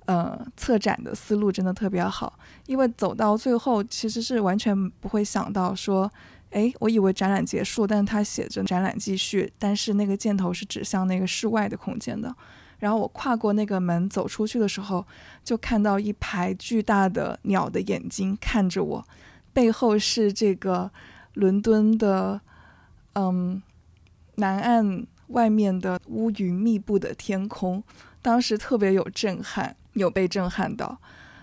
[0.07, 6.11] 呃策展的思路真的特别好，因为走到最后其实是完全不会想到说。
[6.51, 12.35] 哎，我以为展览结束，但是它写着展览继续，但是那个箭头是指向那个室外的空间的。
[12.79, 15.05] 然后我跨过那个门走出去的时候，
[15.45, 19.05] 就看到一排巨大的鸟的眼睛看着我，
[19.53, 20.91] 背后是这个
[21.35, 22.41] 伦敦的，
[23.15, 23.61] 嗯，
[24.37, 27.83] 南岸外面的乌云密布的天空，
[28.23, 30.99] 当时特别有震撼，有被震撼到。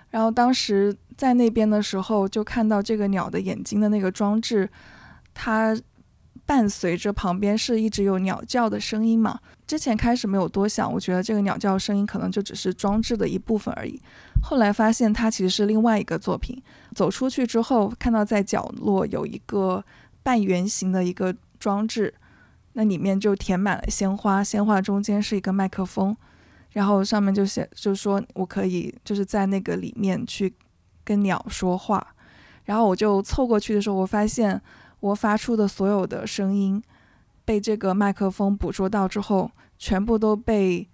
[0.09, 4.69] 然后当时在那边的时候，就看到这个鸟的眼睛的那个装置。
[5.33, 5.77] 它
[6.45, 9.39] 伴随着旁边是一直有鸟叫的声音嘛？
[9.65, 13.99] 之前开始没有多想，我觉得这个鸟叫声音可能就只是装置的一部分而已。
[14.43, 16.61] 后来发现它其实是另外一个作品。
[16.93, 19.83] 走出去之后，看到在角落有一个
[20.21, 22.13] 半圆形的一个装置，
[22.73, 26.15] 那里面就填满了鲜花，鲜花中间是一个麦克风，
[26.73, 30.53] 然后上面就写，就是说我可以就是在那个里面去
[31.03, 32.05] 跟鸟说话。
[32.65, 34.61] 然后我就凑过去的时候，我发现。
[35.05, 36.81] 我发出的所有的声音
[37.43, 40.87] 被这个麦克风捕捉到之后，全部都被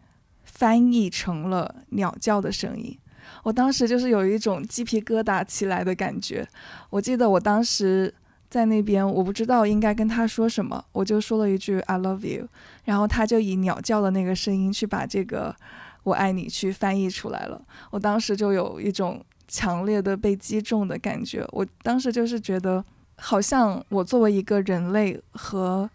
[0.43, 2.97] 翻译成了鸟叫的声音。
[3.43, 6.45] 我当时就是有一种鸡皮疙瘩起来的感觉。
[6.89, 8.13] 我记得我当时
[8.49, 12.49] 在那边，我不知道应该跟他说什么，我就说了一句 "I love you"，
[12.83, 15.55] 然后他就以鸟叫的那个声音去把这个
[16.03, 17.61] “我爱你”去翻译出来了。
[17.91, 22.83] 我当时就有一种强烈的被击中的感觉，我当时就是觉得，
[23.21, 25.89] 好像我作为一个人类和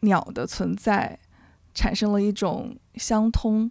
[0.00, 1.18] 鸟的存在，
[1.74, 3.70] 产生了一种相通，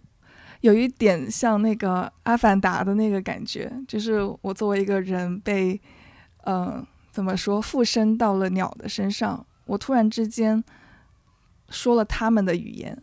[0.60, 5.80] 有一点像那个《阿凡达》的那个感觉，就是我作为一个人被，
[6.44, 6.86] 嗯。
[7.12, 7.60] 怎么说？
[7.60, 10.62] 附身到了鸟的身上，我突然之间
[11.68, 12.96] 说了他们的语言，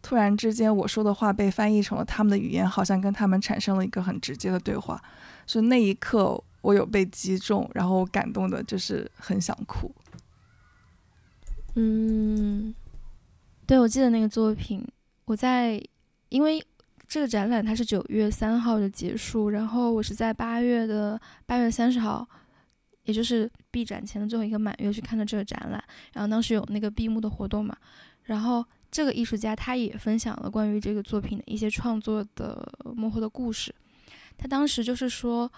[0.00, 4.98] 突然之间我说的话被翻译成了他们的语言，好像跟他们产生了一个很直接的对话。
[5.46, 9.94] 所以那一刻，我有被击中，然后感动的就是很想哭。
[11.74, 12.74] 嗯，
[13.66, 14.82] 对，我记得那个作品，
[15.26, 15.78] 我在
[16.30, 16.64] 因为
[17.06, 22.26] 这个展览它是九月三号的结束，然后我是在八月的八月三十号。
[23.04, 27.76] 也就是闭展前的最后一个满月去看的这个展览，然后当时有那个闭幕的活动嘛，
[28.22, 33.74] 然后这个艺术家他也分享了关于这个作品的一些创作的幕后的故事。
[34.38, 35.50] 他当时就是说，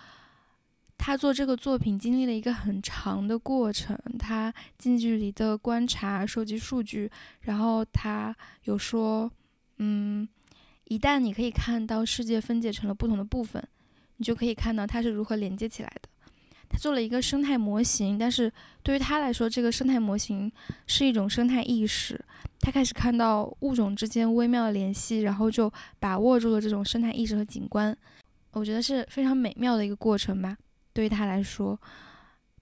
[0.97, 9.31] 他做这个作品经历了一个很长的过程，他近距离的观察、收集数据，然后他有说，
[9.79, 10.27] 嗯，
[10.85, 13.63] 一旦你可以看到世界分解成了不同的部分，
[14.17, 16.09] 你就可以看到它是如何连接起来的。
[16.67, 18.51] 他做了一个生态模型，但是
[18.83, 20.51] 对于他来说，这个生态模型
[20.87, 22.19] 是一种生态意识。
[22.61, 27.95] 他开始看到物种之间微妙的联系，然后就把握住了这种生态意识和景观。
[28.53, 30.57] 我觉得是非常美妙的一个过程吧。
[30.95, 31.79] 对于他来说，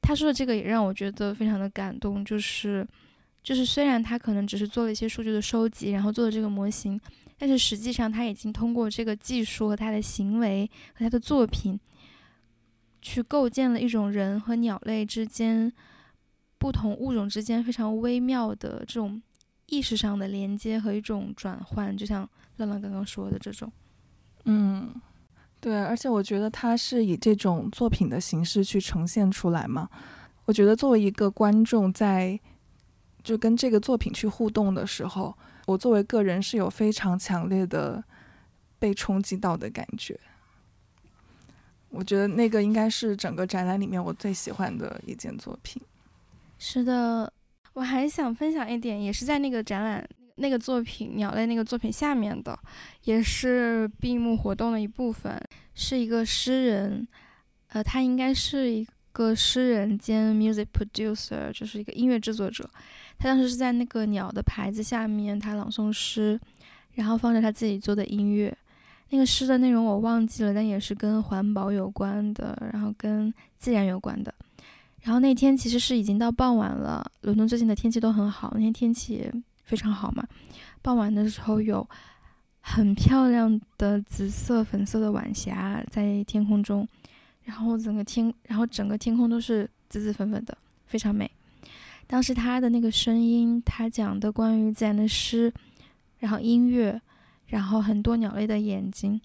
[0.01, 2.25] 他说的这个也让我觉得非常的感动。
[2.25, 2.85] 就是，
[3.45, 7.01] 就是虽然他可能只是做了一些数据的收集，然后做了这个模型，
[7.38, 11.79] 但是实际上他已经通过这个技术和他的行为和他的作品。
[13.05, 15.73] 去构建了一种人和鸟类之间、
[16.57, 19.21] 不同物种之间非常微妙的这种
[19.66, 22.23] 意识上的连接和一种转换，就像
[22.59, 23.73] 乐乐刚刚说的这种。
[24.45, 24.95] 嗯，
[25.62, 29.88] 对，而且我觉得他是以这种作品的形式去呈现出来嘛。
[30.44, 32.38] 我觉得作为一个观众，在
[33.22, 35.33] 就跟这个作品去互动的时候，
[35.66, 38.03] 我作为个人是有非常强烈的
[38.81, 40.18] 被冲击到的感觉。
[41.90, 45.81] 我觉得那个应该是整个展览里面我最喜欢的一件作品。
[46.59, 47.33] 是的，
[47.75, 52.59] 我还想分享一点，也是在那个展览那个作品鸟类那个作品下面的，
[53.05, 55.40] 也是闭幕活动的一部分，
[55.75, 57.07] 是一个诗人，
[57.68, 62.68] 呃，他应该是一个诗人兼 music producer，就是一个音乐制作者。
[63.18, 66.40] 他当时是在那个鸟的牌子下面，他朗诵诗，
[66.95, 68.57] 然后放着他自己做的音乐。
[69.11, 74.35] 那个诗的内容我忘记了，但也是跟环保有关的，然后跟自然有关的。
[75.03, 79.31] 然后那天其实是已经到傍晚了，伦敦最近的天气都很好，那天天气
[79.73, 80.23] 非常好嘛。
[80.83, 81.89] 傍晚的时候有
[82.61, 86.87] 很漂亮的紫色、粉色的晚霞在天空中，
[87.45, 90.55] 然后整个天，然后整个天空都是紫紫粉粉的，
[90.85, 91.31] 非常美。
[92.07, 95.51] 当时他的那个声音，他讲的关于自然的诗，
[96.19, 97.01] 然后音乐。
[97.47, 99.21] 然后很多鸟类的眼睛，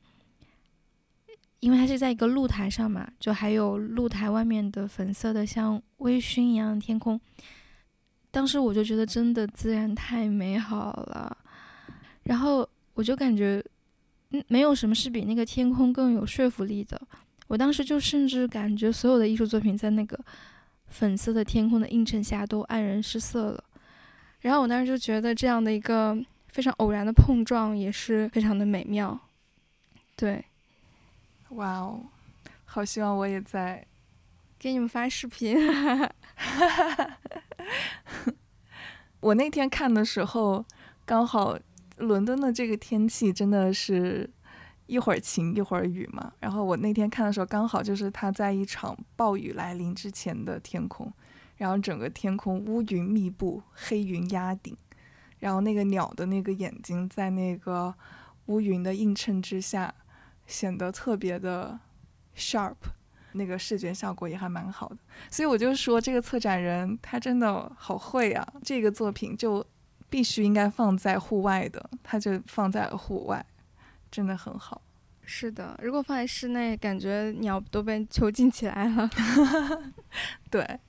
[1.61, 7.17] 因为它是在一个露台上嘛，就还有露台外面的粉色的像微醺一样的天空。
[8.37, 11.35] 当时我就觉得真的自然太美好了，
[12.21, 13.63] 然后我就感觉，
[14.29, 17.01] 嗯，没有什么是比那个天空更有说服力的。
[17.47, 20.15] 我当时就甚至感觉所有的艺术作品在那个
[20.85, 23.63] 粉色的天空的映衬下都黯然失色了。
[24.41, 26.15] 然后我当时就觉得这样的一个。
[26.49, 29.19] 非常偶然的碰撞也是非常的美妙，
[30.15, 30.43] 对，
[31.49, 32.01] 哇哦，
[32.65, 33.85] 好希望我也在
[34.57, 35.55] 给你们发视频。
[39.19, 40.65] 我那天看的时候，
[41.05, 41.57] 刚好
[41.97, 44.29] 伦敦的这个天气真的是
[44.85, 46.31] 一会儿晴一会儿雨嘛。
[46.39, 51.11] 然后我那天看的时候，刚好就是它在一场暴雨来临之前的天空，
[51.57, 54.75] 然后整个天空乌云密布，黑云压顶。
[55.39, 57.93] 然后那个鸟的那个眼睛在那个
[58.47, 59.93] 乌云的映衬之下，
[60.47, 61.79] 显得特别的
[62.35, 62.75] sharp，
[63.33, 64.97] 那个视觉效果也还蛮好的。
[65.29, 68.47] 所以我就说这个策展人他真的好会啊！
[68.63, 69.65] 这个作品就
[70.09, 73.45] 必须应该放在户外的，他就放在了户外，
[74.11, 74.81] 真的很好。
[75.23, 79.09] 是的，如果放在室内，感觉鸟都被囚禁起来了。
[80.49, 80.79] 对，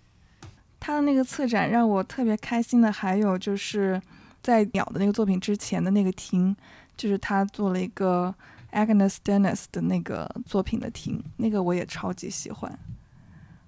[0.78, 4.00] 他的那个策展让我特别开心的还有就是。
[4.40, 6.56] 在鸟的那个作品之前的那个厅，
[6.96, 8.32] 就是他做了一个
[8.72, 12.78] Agnes Dennis 的那个作品的厅，那个我也超级喜欢。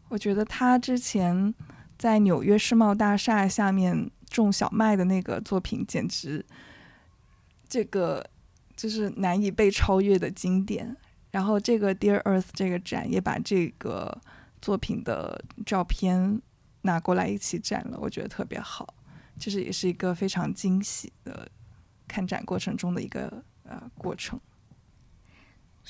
[0.08, 1.54] 我觉得他之前
[1.98, 6.44] 在纽约世贸大厦下面种小麦的那个作品，简直
[7.68, 8.24] 这个
[8.76, 10.96] 就是难以被超越的经典。
[11.30, 14.20] 然后这个 Dear Earth 这个展也把这个
[14.60, 16.42] 作品的照片
[16.82, 18.94] 拿过来一起展了，我觉得特别好，
[19.38, 21.48] 就是也是一个非常惊喜的
[22.08, 24.40] 看展过程中的一个呃过程。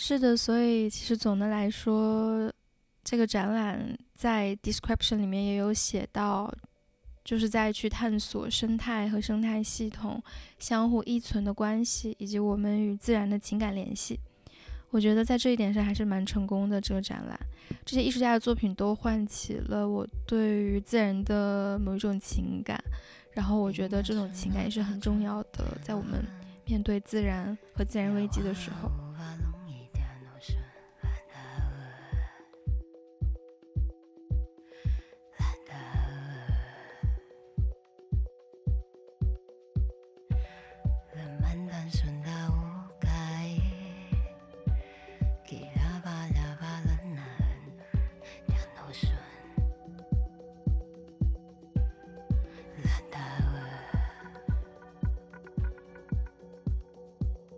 [0.03, 2.51] 是的，所以其实总的来说。
[3.05, 6.51] 这个展览在 description 里面也有写到，
[7.23, 10.23] 就是在去探索生态和生态系统
[10.59, 14.19] 相互依存的关系，以及我们与自然的情感联系。
[14.89, 16.81] 我觉得在这一点上还是蛮成功的。
[16.81, 17.39] 这个展览，
[17.85, 22.83] 这些艺术家的作品都唤起了我对于自然的某一种情感，
[23.33, 26.25] 然后我觉得这种情感也是很重要的，在我们
[26.65, 28.91] 面对自然和自然危机的时候。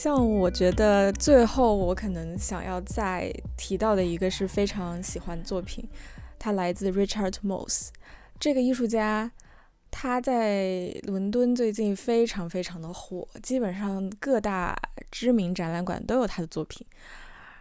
[0.03, 5.89] 像我觉得最后我可能想要再提到的一个是非常喜欢的作品，
[6.41, 7.91] 它来自 Richard Moss
[8.41, 9.31] 这个艺术家，
[9.93, 14.77] 他在伦敦最近非常非常的火，基本上各大
[15.09, 16.85] 知名展览馆都有他的作品。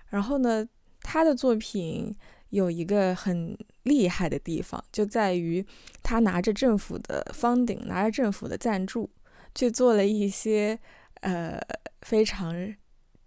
[0.09, 0.67] 然后呢，
[1.03, 2.17] 他的作品
[2.49, 5.63] 有一个很厉害的地方，就在于
[6.01, 9.07] 他拿着政府的方鼎，拿着政府的赞助，
[9.53, 10.79] 去做了一些。
[11.21, 11.61] 呃，
[12.01, 12.73] 非常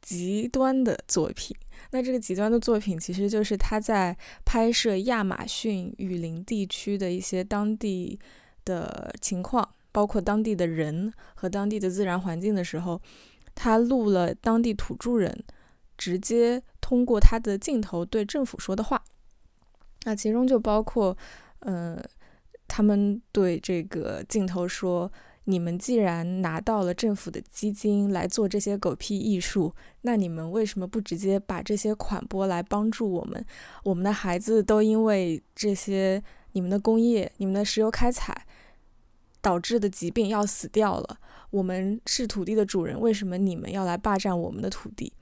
[0.01, 1.57] 极端的作品。
[1.91, 8.18] 那这个极端的作品，其实就是他在拍摄亚马逊雨林地区的一些当地
[8.64, 13.01] 的情况，包括当地的人和当地的自然环境的时候，
[13.55, 15.45] 他录了当地土著人
[15.97, 19.03] 直接通过他的镜头对政府说的话。
[20.05, 21.16] 那其中就包括，
[21.61, 22.03] 呃，
[22.66, 25.11] 他们对这个镜头说。
[25.45, 33.45] 你们既然拿到了政府的基金来做这些狗屁艺术，那你们为什么不直接把这些款拨来帮助我们？
[33.83, 36.23] 我们的孩子都因为这些
[36.53, 38.47] 你们的工业、你们的石油开采
[39.43, 41.19] 导致的疾病要死掉了。
[41.51, 45.13] 我们是土地的主人，为什么你们要来霸占我们的土地？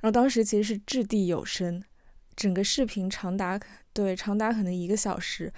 [0.00, 1.82] 然后当时其实是掷地有声，
[2.36, 3.58] 整个视频长达
[3.92, 5.52] 对长达可能一个小时。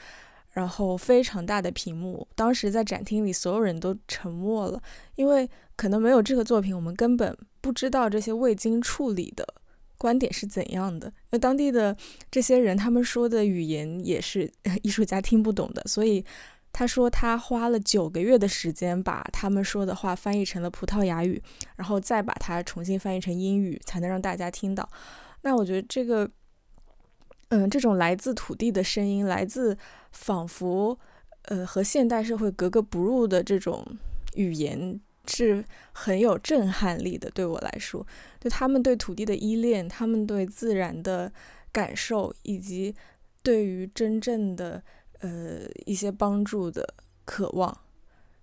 [0.53, 4.78] 然后非常大的屏幕，当时在展厅里所有人都沉默了，
[5.14, 9.46] 因为可能没有这个作品，我们根本不知道这些未经处理的
[9.96, 11.11] 观点是怎样的。
[11.30, 11.96] 那当地的
[12.30, 14.53] 这些人，他们说的语言也是
[14.84, 16.22] 艺术家听不懂的，所以
[16.70, 21.42] 他说他花了九个月的时间把他们说的话翻译成了葡萄牙语，
[21.76, 24.86] 然后再把它重新翻译成英语，才能让大家听到。
[25.40, 26.30] 那我觉得这个。
[27.53, 29.76] 嗯，这种来自土地的声音，来自
[30.11, 30.98] 仿佛
[31.42, 33.86] 呃和现代社会格格不入的这种
[34.36, 37.30] 语言，是很有震撼力的。
[37.32, 38.07] 对我来说，
[38.40, 41.30] 对他们对土地的依恋，他们对自然的
[41.70, 42.94] 感受，以及
[43.42, 44.82] 对于真正的
[45.20, 46.94] 呃一些帮助的
[47.26, 47.76] 渴望，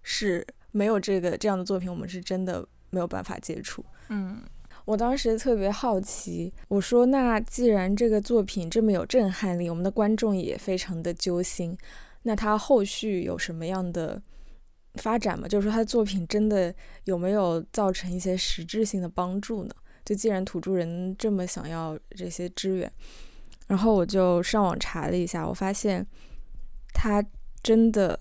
[0.03, 3.83] 是没有这个这样的作品，我们是真的没有办法接触。
[4.09, 4.37] 嗯。
[4.89, 11.77] 我当时特别好奇，我说：“那既然这个作品这么有震撼力，我们的观众也非常的揪心，
[12.23, 14.19] 那他后续有什么样的
[14.95, 15.47] 发展吗？
[15.47, 16.73] 就是说，他的作品真的
[17.03, 19.71] 有没有造成一些实质性的帮助呢？
[20.03, 22.91] 就既然土著人这么想要这些支援，
[23.67, 26.03] 然后我就上网查了一下，我发现
[26.95, 27.23] 他
[27.61, 28.19] 真的。”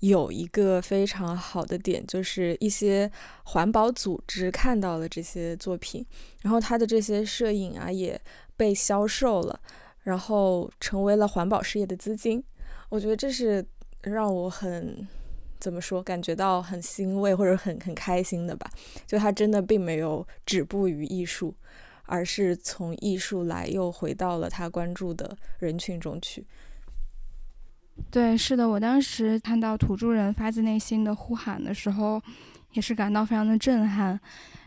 [0.00, 3.10] 有一个非常好的点，就是一些
[3.44, 6.06] 环保组织看到了这些作品，
[6.42, 8.20] 然后他的这些摄影啊也
[8.56, 9.60] 被销售了，
[10.02, 12.42] 然后成为了环保事业的资金。
[12.88, 13.64] 我觉得这是
[14.02, 15.06] 让我很
[15.58, 18.70] 怎么说，感觉到很欣慰或者很很开心的吧。
[19.04, 21.52] 就他真的并没有止步于艺术，
[22.04, 26.46] 而是从艺术来又回到了他关注的人群中去。
[28.10, 32.20] 对，是的，我当时看到土著人发自内心的呼喊的时候，
[32.72, 34.18] 也是感到非常的震撼。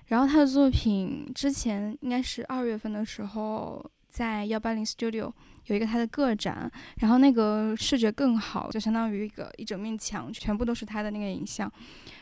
[0.07, 5.31] 然后他的作品之前应该是二月份的时候，在幺八零 Studio
[5.65, 6.69] 有一个他的个展，
[6.99, 11.71] 然后那个视觉更好，就相当于一个一整面墙全部都是他的那个影像，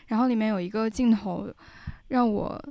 [0.07, 1.51] 然后里面有一个镜头
[2.07, 2.64] 让我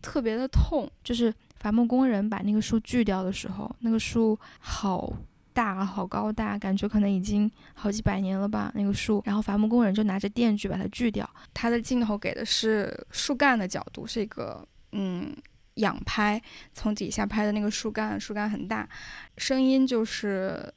[0.00, 5.12] 特别的痛，就是伐木工人把那个树锯掉的时候，那个树好。
[5.52, 8.72] 大，好高大，感觉可能已经好几百年了吧。
[8.74, 11.28] 那个树，然后伐木工人就拿着电锯把它锯掉。
[11.52, 15.34] 它的镜头给的是树干的角度，是一个嗯
[15.74, 16.40] 仰拍，
[16.72, 18.88] 从底下拍的那个树干，树干很大，
[19.36, 20.72] 声音就是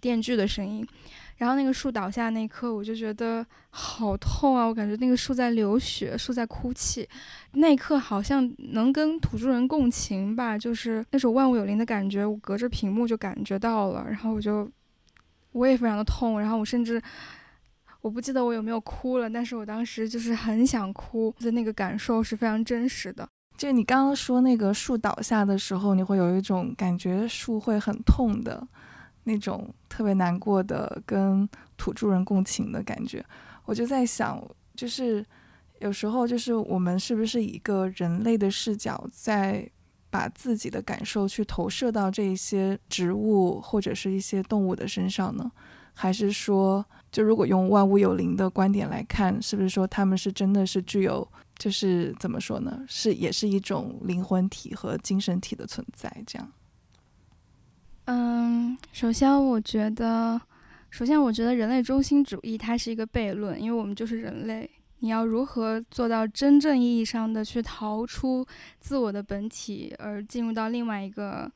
[0.00, 0.86] 电锯的声音。
[1.40, 4.66] 然后那个树倒下那一刻，我就觉得好痛啊！
[4.66, 7.08] 我感觉那个树在流血，树在哭泣。
[7.52, 14.04] 那一刻好像能跟土著人共情吧，就是那种万物有灵的感觉，我隔着屏幕就感觉到了。
[14.06, 14.70] 然后我就
[15.52, 17.00] 我也非常的痛，然后我甚至
[18.02, 23.26] 我不记得我有没有哭了，但是我当时就是很想哭的那个感受是非常真实的。
[23.56, 28.68] 就你刚刚说那个树倒下的时候，你会有一种感觉树会很痛的。
[29.24, 33.24] 那种特别难过的跟土著人共情的感觉，
[33.64, 34.42] 我就在想，
[34.74, 35.24] 就是
[35.80, 39.68] 有时候就是我们是不是以一个人类的视角，在
[40.10, 45.50] 把自己的感受去投射到这一些植物或者是一些动物的身上呢？
[45.92, 51.26] 还是说，就如果用万物有灵的观点来看，是不是说他们是真的是具有，
[51.58, 52.82] 就是怎么说呢？
[52.88, 56.52] 是也是一种灵魂体和精神体的存在，这样？
[58.12, 60.40] 嗯，首先我觉得，
[60.90, 64.68] 首先我觉得人类中心主义它是一个悖论，因为我们就是人类。
[64.98, 68.44] 你要如何做到真正意义上的去逃出
[68.80, 71.48] 自我的本体，而进入到另外一个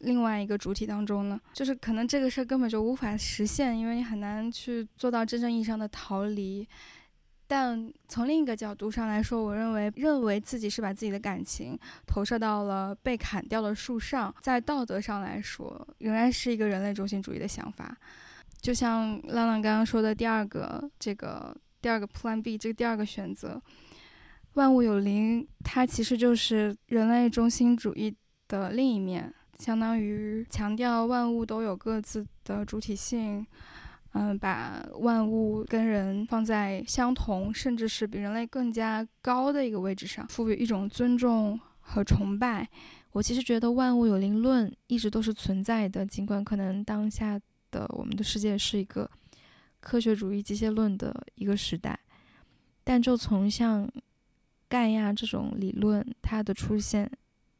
[0.00, 1.40] 另外一个主体当中呢？
[1.52, 6.66] 就是可能这个事儿根本就无法实现，因为你很难去做到真正意义上的逃离。
[7.50, 11.76] 但从另一个角度上来说，我认为认为自己是把自己的感情
[12.06, 17.96] 投射到了被砍掉的树上，在道德上来说，仍然是一个人类中心主义的想法。
[18.60, 23.62] 就像浪浪刚刚说的第二个这个第二个 Plan B 这个第二个选择，
[24.52, 28.14] 万物有灵，它其实就是人类中心主义
[28.46, 33.46] 的另一面，相当于强调万物都有各自的主体性。
[34.12, 42.68] 嗯，把万物跟人放在相同，甚至是比人类更加高的一个位置上，赋予一种尊重和崇拜。
[43.12, 47.38] 我其实觉得万物有灵论一直都是存在的，尽管可能当下
[47.70, 49.08] 的我们的世界是一个
[49.80, 51.98] 科学主义机械论的一个时代，
[52.84, 53.90] 但就从像
[54.68, 57.10] 盖亚这种理论它的出现，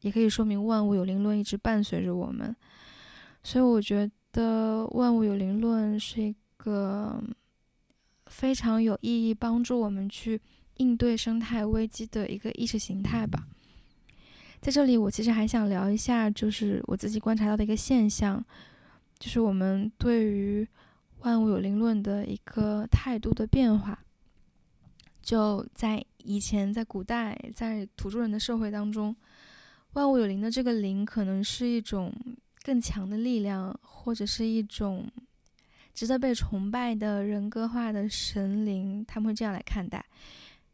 [0.00, 2.54] 也可以说明万物有灵论一直伴随着我们。
[3.42, 7.20] 所以我觉得的万物有灵论是一个
[8.26, 10.40] 非常有意义、帮助我们去
[10.76, 13.48] 应对生态危机的一个意识形态吧。
[14.60, 18.44] 在这里，我其实还想聊一下，就是我自己观察到的一个现象，
[19.18, 20.64] 就是我们对于
[21.22, 23.98] 万物有灵论的一个态度的变化。
[25.20, 29.16] 就在以前，在古代，在土著人的社会当中，
[29.94, 32.14] 万物有灵的这个灵可能是一种。
[32.68, 35.10] 更强的力量，或者是一种
[35.94, 40.04] 值得被崇拜的人格化的神灵，他们会这样来看待，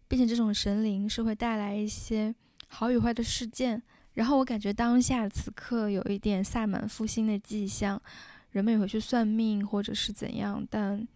[0.09, 2.35] 并且这种神灵是会带来一些
[2.67, 3.81] 好与坏的事件。
[4.15, 8.03] 然后我感觉当下此刻有一点萨满复兴的迹象，
[8.51, 10.67] 人们也会去算命或者是怎样。
[10.69, 11.07] 但，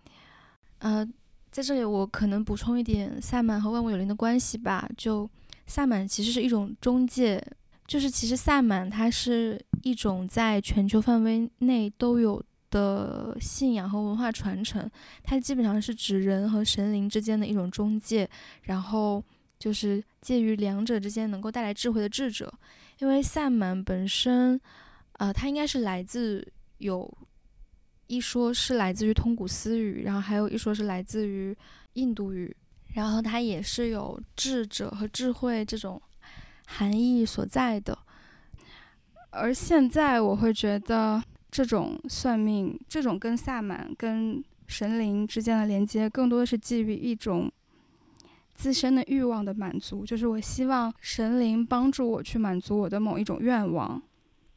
[0.78, 1.04] 呃，
[1.50, 4.88] 在这里我可能补充一点萨满和万物有灵的关系吧。
[4.96, 5.28] 就
[5.66, 7.44] 萨满其实是一种中介。
[7.88, 14.88] 就是其实萨满它是一种在全球范围内都有的信仰和文化传承，
[15.24, 18.28] 它基本上是指人和神灵之间的一种中介，
[18.64, 19.24] 然后
[19.58, 22.52] 就是介于两者之间能够带来智慧的智者。
[22.98, 24.60] 因为萨满本身，
[25.12, 27.10] 呃，它应该是来自有
[28.06, 31.56] 一说是来自于通古斯语，然后还有一说是来自于
[31.94, 32.54] 印度语，
[32.88, 35.98] 然后它也是有智者和智慧这种。
[36.70, 37.98] 含义所在的，
[39.30, 47.50] 而现在我会觉得这种算命，这种跟萨满、跟神灵之间的连接，更多的是基于一种
[48.54, 54.00] 自身的欲望的满足，就是我希望神灵帮助我去满足我的某一种愿望，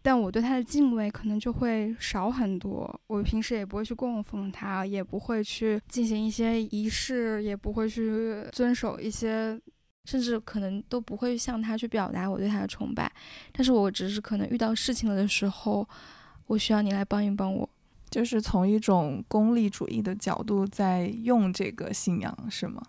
[0.01, 2.99] 但我对他的敬畏可能就会少很多。
[3.07, 9.57] 我平时也不会去供奉他，也不会去进行一些仪式，也不会去遵守一些。
[10.06, 13.12] 甚至可能都不会向他去表达我对他的崇拜，
[13.52, 15.88] 但是我只是可能遇到事情了的时候，
[16.47, 17.70] 我需要你来帮一帮我，
[18.10, 22.82] 就是从一种功利主义的角度在用这个信仰，是吗？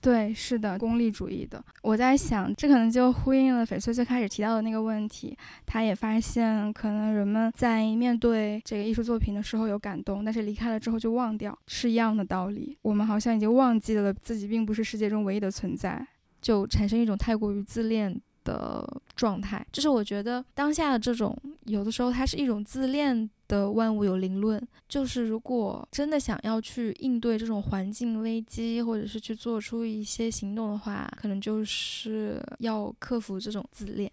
[0.00, 1.60] 对，是的，功利主义的。
[1.82, 5.36] 我在想，这可能就呼应了翡翠最开始提到的那个问题。
[5.64, 12.78] 他也发现，可能人们在面对这个艺术作品的时候有感动，但是离开了之后就忘掉，是一样的道理。
[12.82, 16.06] 我们好像已经忘记了自己并不是世界中唯一的存在。
[16.46, 18.86] 就产生一种太过于自恋的
[19.16, 34.08] 状态，就是我觉得当下的这种有的时候它是一种自恋的万物有灵论，就是如果真的想要去应对这种环境危机，或者是去做出一些行动的话，可能就是要克服这种自恋。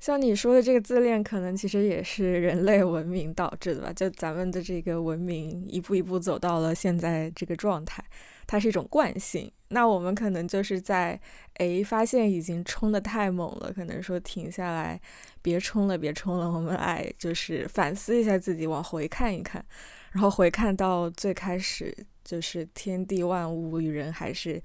[0.00, 3.90] 像你说的这个自恋，可能其实也是人类文明导致的吧？
[3.94, 8.04] 就咱们的这个文明一步一步走到了现在这个状态，
[8.46, 9.50] 它是一种惯性。
[9.68, 11.20] 那我们可能就是在
[11.54, 15.00] 诶发现已经冲的太猛了，可能说停下来，
[15.42, 19.64] 别冲了，别冲了，我们来就是反思一下自己，往回看一看，
[20.12, 24.62] 然后回看到最开始就是天地万物与人还是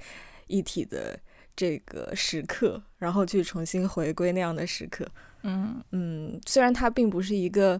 [0.47, 1.19] 一体的。
[1.55, 5.07] 这个时刻，然后去重新回归那样的时刻，
[5.43, 7.79] 嗯嗯，虽然它并不是一个，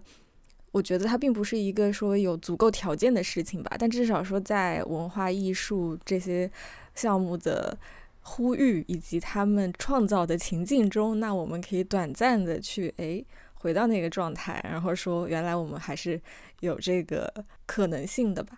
[0.72, 6.48] 我觉得它并不是一个说有足够条件的事情吧，但至少说在文化艺术这些
[6.96, 7.78] 项目的
[8.22, 16.22] 呼吁以及他们创造的情境中，那我们可以短暂的去诶回到那个状态，然后说原来我们还是
[16.62, 17.34] 有这个
[17.66, 18.58] 可能性的吧。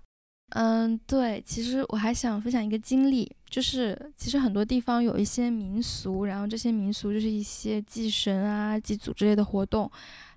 [0.49, 9.91] 嗯，对，其实我还想分享一个经历，就是其实很多地方有一些民俗，然后这些民俗就是一些祭神啊、祭祖之类的活动，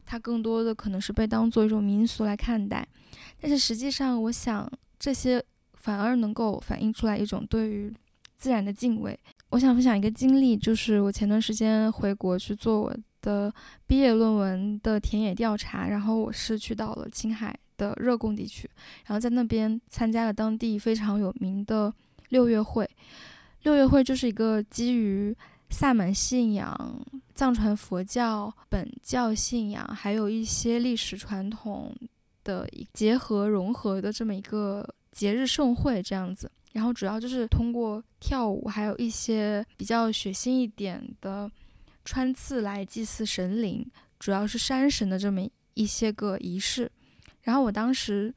[0.07, 2.88] 它更多的可能是被当做一种民俗来看待，
[3.38, 5.44] 但是实际上，我想这些
[5.89, 7.91] 反而能够反映出来一种对于
[8.36, 9.18] 自然的敬畏。
[9.49, 13.51] 我想分享一个经历，就是我前段时间回国去做我的
[13.86, 17.59] 毕业论文的田野调查，然后我是去到了青海。
[17.78, 18.68] 的热贡地区，
[19.07, 21.95] 然后在那边参加了当地非常有名的
[22.30, 22.84] 六月会。
[23.62, 25.32] 六月会就是一个基于
[25.70, 27.01] 萨满信仰、
[27.36, 31.95] 藏传佛教、本教信仰，还有一些历史传统
[32.43, 34.84] 的结合融合的这么一个
[35.18, 36.50] 节日盛会这样子。
[36.72, 41.50] 然后主要就是通过跳舞，还有一些比较血腥一点的
[42.04, 43.84] 穿刺来祭祀神灵，
[44.20, 45.40] 主要是山神的这么
[45.74, 46.88] 一些个仪式。
[47.42, 48.32] 然后我当时，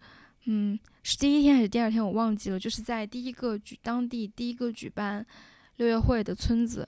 [0.46, 2.60] 嗯，是第一天还是第二天，我忘记了。
[2.60, 5.24] 就是在第一个举当地第一个举办
[5.76, 6.88] 六月会的村子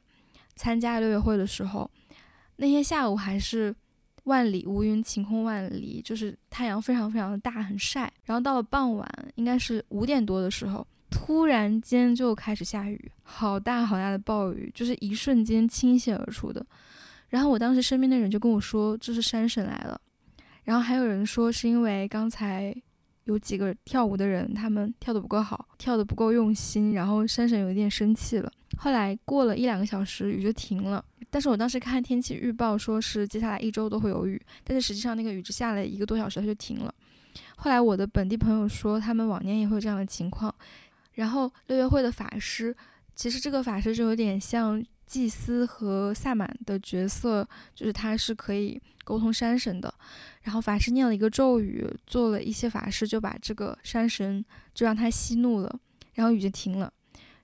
[0.56, 1.90] 参加六月会的时候，
[2.56, 3.76] 那天下午还是
[4.24, 8.12] 万里无云，晴空万里，就是太阳非常非常的大，很晒。
[8.24, 16.66] 然后到了傍晚，应该是五点多的时候，突然间就开始下雨，好大好大的暴雨，就是一瞬间倾泻而出的。
[17.28, 20.00] 然后我当时身边的人就跟我说，这是山神来了。
[20.64, 22.74] 然后还有人说是因为刚才
[23.26, 28.52] 有几个跳舞的人，他们跳得不够好，跳得不够用心，然后山神有一点生气了。
[28.78, 31.04] 后来过了一两个小时，雨就停了。
[31.30, 36.94] 但是我当时看天气预报说是接下来一周都会有雨，但是实际上那个雨只下了一个多小时，它就停了。
[37.56, 40.54] 后来我的本地朋友说，他们往年也会有这样的情况。
[41.14, 42.76] 然后六月会的法师，
[43.16, 44.84] 其实这个法师就有点像
[45.14, 49.94] 祭司和萨满的角色，就是他是可以沟通山神的。
[50.42, 54.44] 然后法师念了一个咒语，做了一些法事，就把这个山神
[54.74, 55.80] 就让他息怒了，
[56.16, 56.92] 然后雨就停了。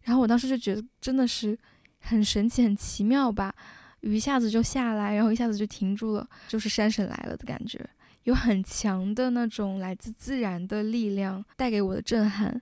[0.02, 1.56] 然后我当时就觉得真的是
[2.00, 3.54] 很神奇、很奇妙吧，
[4.00, 7.88] 雨一下子就下来，然后一下子就停住了，就是山神来了的感觉，
[8.24, 12.60] 有很强的那种来自自然的力量带给我的震撼。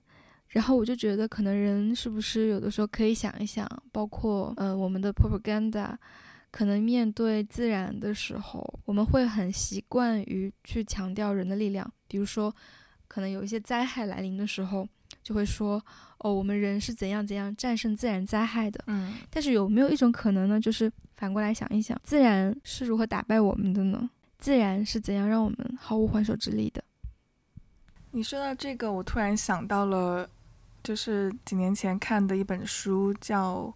[0.48, 5.96] 然后我就觉得，可能人是不是有的时候可以想一想，包括呃我们的 propaganda。
[6.50, 11.92] 可能面对自然的时候，我们会很习惯于去强调人的力量。
[12.08, 12.52] 比如说，
[13.06, 14.88] 可能有一些灾害来临的时候，
[15.22, 15.80] 就会说
[16.20, 19.16] ：“哦，我们人是怎样怎样战胜自然灾害的。”嗯。
[19.28, 20.58] 但是有没有一种可能呢？
[20.58, 24.08] 就是反过来想一想，自然是如何打败我们的呢？
[24.38, 26.82] 自然是怎样让我们毫无还手之力的？
[28.12, 30.28] 你说到这个，我突然想到了，
[30.88, 33.56] 就是几年前看的一本书，叫《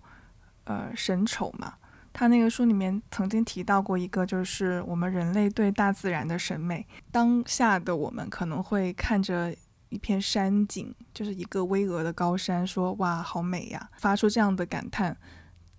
[0.64, 1.74] 呃神丑》嘛。
[2.10, 6.86] 他那个书里面曾经提到过一个，就是我们人类对大自然的审美。
[7.10, 9.54] 当下的我们可能会看着
[9.90, 15.14] 一片山景，就是一个巍峨的高山，说“哇，好美呀”，发出这样的感叹。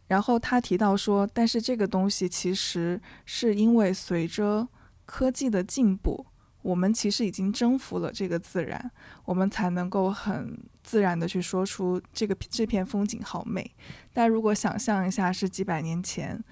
[0.06, 4.68] 然后他提到说，但是这个东西其实是因为随着
[5.08, 6.28] 科技的进步。
[6.64, 8.92] 我们其实已经征服了这个自然，
[9.26, 13.76] 我们才能够很自然的去说出这个这片风景好美。
[14.12, 16.44] 但如果想象一下是几百年前，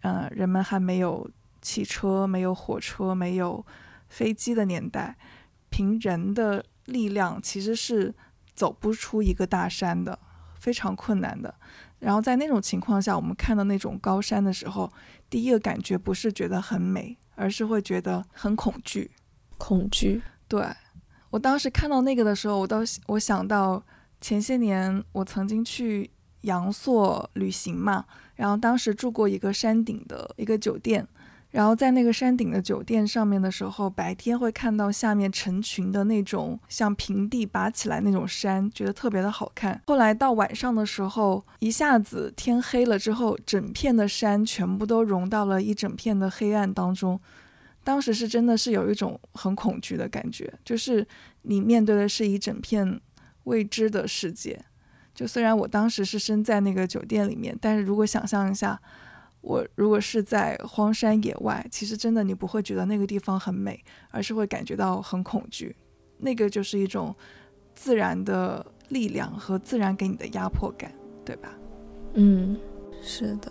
[0.00, 1.28] 呃，人们还没有
[1.60, 3.64] 汽车、没有火车、没有
[4.08, 5.16] 飞机的年代，
[5.68, 8.14] 凭人的力量其实是
[8.54, 10.18] 走不出一个大山的，
[10.54, 11.52] 非常困难的。
[11.98, 14.92] 然后在那种情况下，我们看到那种高山的时候，
[15.28, 19.10] 第一个感觉不是觉得很美，而是会觉得很恐惧。
[19.58, 20.64] 恐惧，对
[21.30, 22.78] 我当时看到那个的时候，我都
[23.08, 23.82] 我想到
[24.20, 26.10] 前些年我曾经去
[26.42, 28.06] 阳朔旅行嘛，
[28.36, 31.06] 然后当时住过一个山顶的一个酒店，
[31.50, 39.82] 然后在那个山顶的酒店上面的时候，白天会看到下面成群的那种像平地拔起来那种山，觉得特别的好看。
[39.86, 47.20] 后来到晚上的时候，一下子天黑了之后，整片的山全部都融到了一整片的黑暗当中。
[47.88, 51.06] 当时是真的是有一种很恐惧的感觉，就是
[51.40, 53.00] 你面对的是一整片
[53.44, 54.62] 未知的世界。
[55.14, 58.78] 就虽然我当时是身在那个酒店里面，但是如果想象一下。
[59.40, 65.74] 我如果是在荒山野外，其实真的你不会觉得那个地方很美，而是会感觉到很恐惧。
[66.18, 67.14] 那个就是一种
[67.72, 70.92] 自然的力量和自然给你的压迫感，
[71.24, 71.56] 对吧？
[72.14, 72.58] 嗯，
[73.00, 73.50] 是的。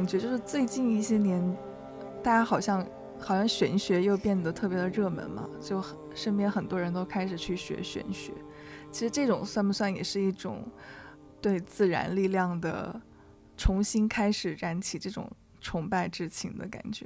[0.00, 1.38] 感觉就是最近一些年，
[2.22, 2.82] 大家好像
[3.18, 5.84] 好像玄学又变得特别的热门嘛，就
[6.14, 8.32] 身边很多人都开始去学玄学。
[8.90, 10.66] 其实这种算不算也是一种
[11.38, 12.98] 对自然力量的
[13.58, 15.30] 重新开始燃起这种
[15.60, 17.04] 崇拜之情的感觉？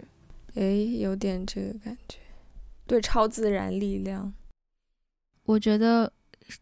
[0.55, 2.19] 诶，有点这个感觉，
[2.87, 4.33] 对超自然力量，
[5.47, 6.13] 我觉得。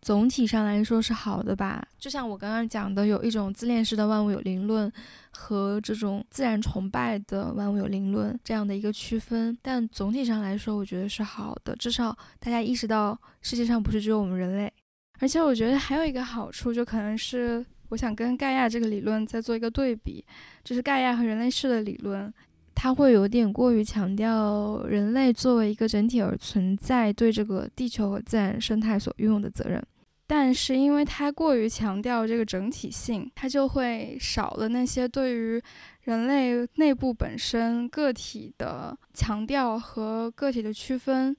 [0.01, 4.91] 总体上来说是好的吧，就像我刚刚讲的，有一种自恋式的万物有灵论
[5.31, 9.57] 和这种自然崇拜的万物有灵论这样的一个区分。
[9.61, 14.73] 但总体上来说，我觉得是好的，至少大家意识到世界上不是只有我们人类。
[15.19, 20.25] 而且我觉得还有一个好处，就可能是我想跟盖亚这个理论再做一个对比，
[20.63, 22.33] 就是盖亚和人类式的理论。
[22.75, 29.83] 它会有点过于强调人类作为一个整体而存在，对这个地球和自然生态所拥有的责任。
[30.27, 35.63] 但是，因为它过于强调这个整体性，它就会少了那些对于
[36.05, 41.37] 人类内部本身个体的强调和个体的区分。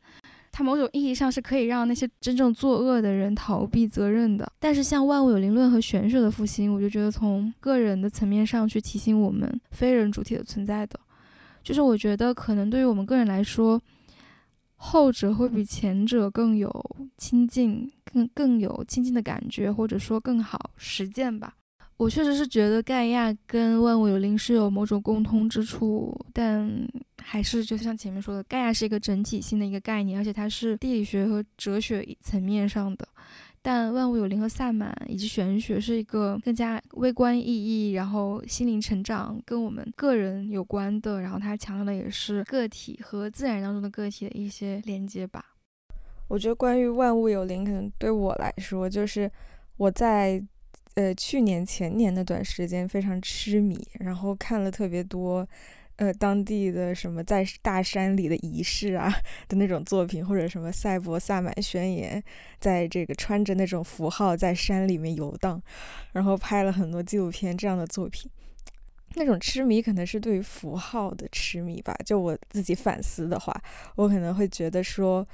[0.52, 4.52] 它某种意义上是可以让那些真正作恶的人逃避责任的。
[4.60, 11.00] 但是，像万物有灵论和玄学的复兴，我就觉得从个人的层面上去提醒我们非人主体的存在的。
[11.64, 13.82] 就是我觉得，可能对于我们个人来说，
[14.76, 16.70] 后者会比前者更有
[17.18, 21.56] 亲近，更更有亲近的感觉，或者说更好实践吧。
[21.96, 26.70] 我确实是觉得盖亚跟万物有灵是有某种共通之处，但
[27.22, 33.08] 还是就像前面说的，盖亚是一个整体性的一个概念，而且它是地理学和哲学层面上的。
[33.66, 45.56] 但万物有灵和萨满以及玄学是一个更加微观意义，然后心灵成长跟我们个人有关的，然后它强调的也是个体和自然当中的个体的一些连接吧。
[46.28, 49.32] 我觉得关于万物有灵，可能对我来说，就是
[49.78, 50.44] 我在
[50.96, 55.48] 呃去年前年那段时间非常痴迷，然后看了特别多。
[55.98, 59.14] 呃，当地的什么在大山里的仪式啊
[59.48, 62.22] 的那种作品，或者什么赛博萨满宣言，
[62.60, 65.62] 在这个穿着那种符号在山里面游荡，
[66.12, 68.30] 然后拍了很多纪录片这样的作品。
[69.16, 71.96] 那种痴迷可能是对于符号的痴迷吧。
[72.04, 73.56] 就我自己反思的话，
[73.96, 75.28] 我可能会觉得说，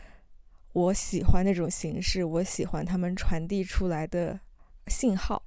[0.74, 4.38] 我喜欢那种形式，我喜欢他们传递出来的
[4.88, 5.42] 信号。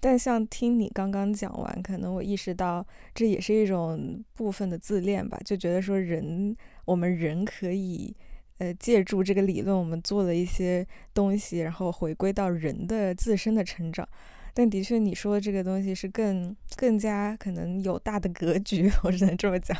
[0.00, 8.14] 但像听你刚刚讲完，可能我意识到这也是一种部分的自恋吧，就觉得说人，我们人可以，
[8.58, 14.06] 呃，借助这个理论，我们做了一些东西，然后回归到人的自身的成长。
[14.52, 19.76] 但的确，你说的这个东西是更更加可能有大的格局，我只能这么讲，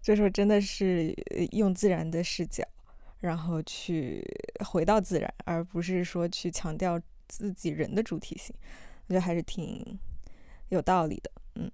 [0.00, 1.14] 就说真的是
[1.52, 2.64] 用自然的视角，
[3.20, 4.24] 然后去
[4.64, 8.52] 回到自然，而不是说去强调自己人的主体性。
[9.06, 9.98] 我觉得还是挺
[10.68, 11.70] 有道理的，嗯。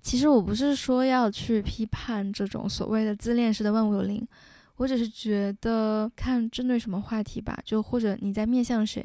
[0.00, 4.26] 其实我不是说要去批判这种所谓的自恋式的万物有灵，
[4.76, 9.02] 我只是觉得看针对什么话题吧，就或者你在面向谁。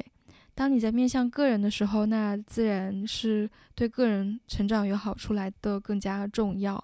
[0.54, 6.82] 当你在面向个人的时候，那自然是对个人成长有好处来的更加重要，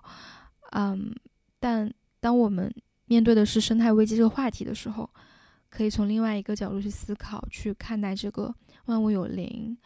[0.70, 1.12] 嗯。
[1.58, 2.72] 但当我们
[3.06, 5.10] 面对的是生态危机这个话题的时候，
[5.68, 9.76] 可以从另外一个角度去思考，去看待这个万物有灵。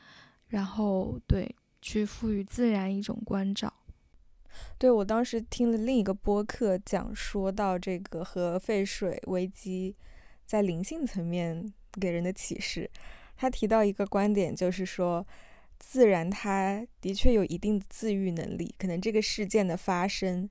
[0.49, 3.73] 然后，对，去赋予自然一种关照。
[4.77, 9.95] 对我当时听了另一个播客讲说到这个核废水危机
[10.47, 12.91] 在灵性层面给人的启示，
[13.37, 15.25] 他提到一个观点，就是说，
[15.79, 20.49] 自然它的确有一定的自愈能力，可能这个事件的发生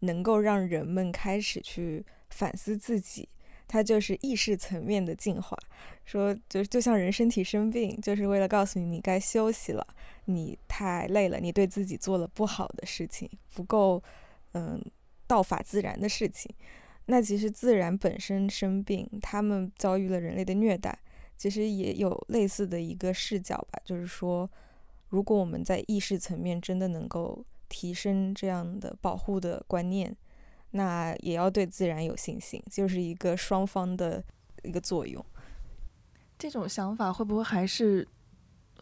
[0.00, 3.28] 能够让人们开始去反思自己。
[3.72, 5.56] 它就是意识层面的进化，
[6.04, 9.86] 说就就像人身体生病，就是为了告诉你你该休息了，
[10.24, 14.02] 你太累了，你对自己做了不好的事情，不够，
[14.54, 14.82] 嗯，
[15.28, 16.52] 道法自然的事情。
[17.06, 20.98] 那其实自然本身生病，他们遭遇了人类的虐待，
[21.36, 24.50] 其实也有类似的一个视角吧，就是说，
[25.10, 30.16] 如果我们在意识层面真的能够提升这样的保护的观念。
[30.72, 34.22] 那也要对自然有信心，就是一个双方的
[34.62, 35.24] 一个作用。
[36.38, 38.06] 这种想法会不会还是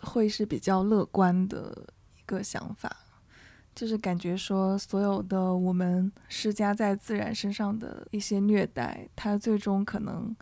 [0.02, 1.86] 会是比较乐观的
[2.18, 2.94] 一个想法？
[3.74, 10.36] 就是感觉说，所有的我们施加在自然身上的一些虐待，它最终可能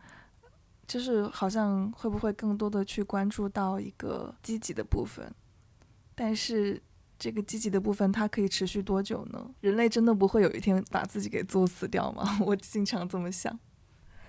[0.87, 5.33] 就是好像会不会更多的去关注到一个积极的部分，
[6.15, 6.83] 但是。
[7.19, 9.51] 这个积极的部分，它可以持续多久呢？
[9.61, 12.39] 人类真的不会有一天把自己给作死掉吗？
[12.45, 13.59] 我经常这么想。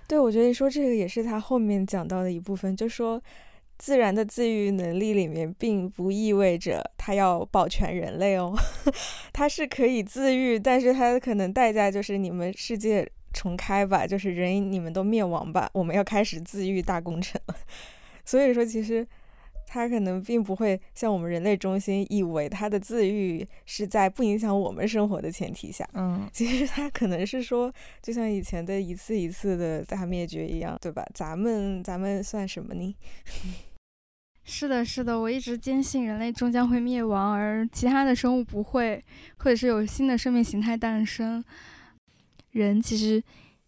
[0.06, 3.22] 对，我觉得说这个也是他后面讲到的一部分，就说
[3.76, 8.54] 自然的自愈能力里面，并不意味着它要保全人类哦，
[9.34, 17.54] 它是可以自愈，但是它可能代价就是你们世界重开吧，就是人你们都灭亡吧，我们要开始自愈大工程了。
[18.24, 19.06] 所以说，其实。
[19.68, 27.70] 他可能并不会像我们人类中心以为它的自愈是在不影响我们生活的前提下，嗯，其实它可能是说，
[28.02, 31.06] 就像以前的一次一次的大灭绝一样，对吧？
[31.12, 32.96] 咱们咱们算什么呢？
[34.42, 38.98] 是的，是的，我一直坚信人类终将会灭亡，而其他的生物不会，
[39.36, 41.44] 或者是有新的生命形态诞生。
[42.52, 43.22] 人其实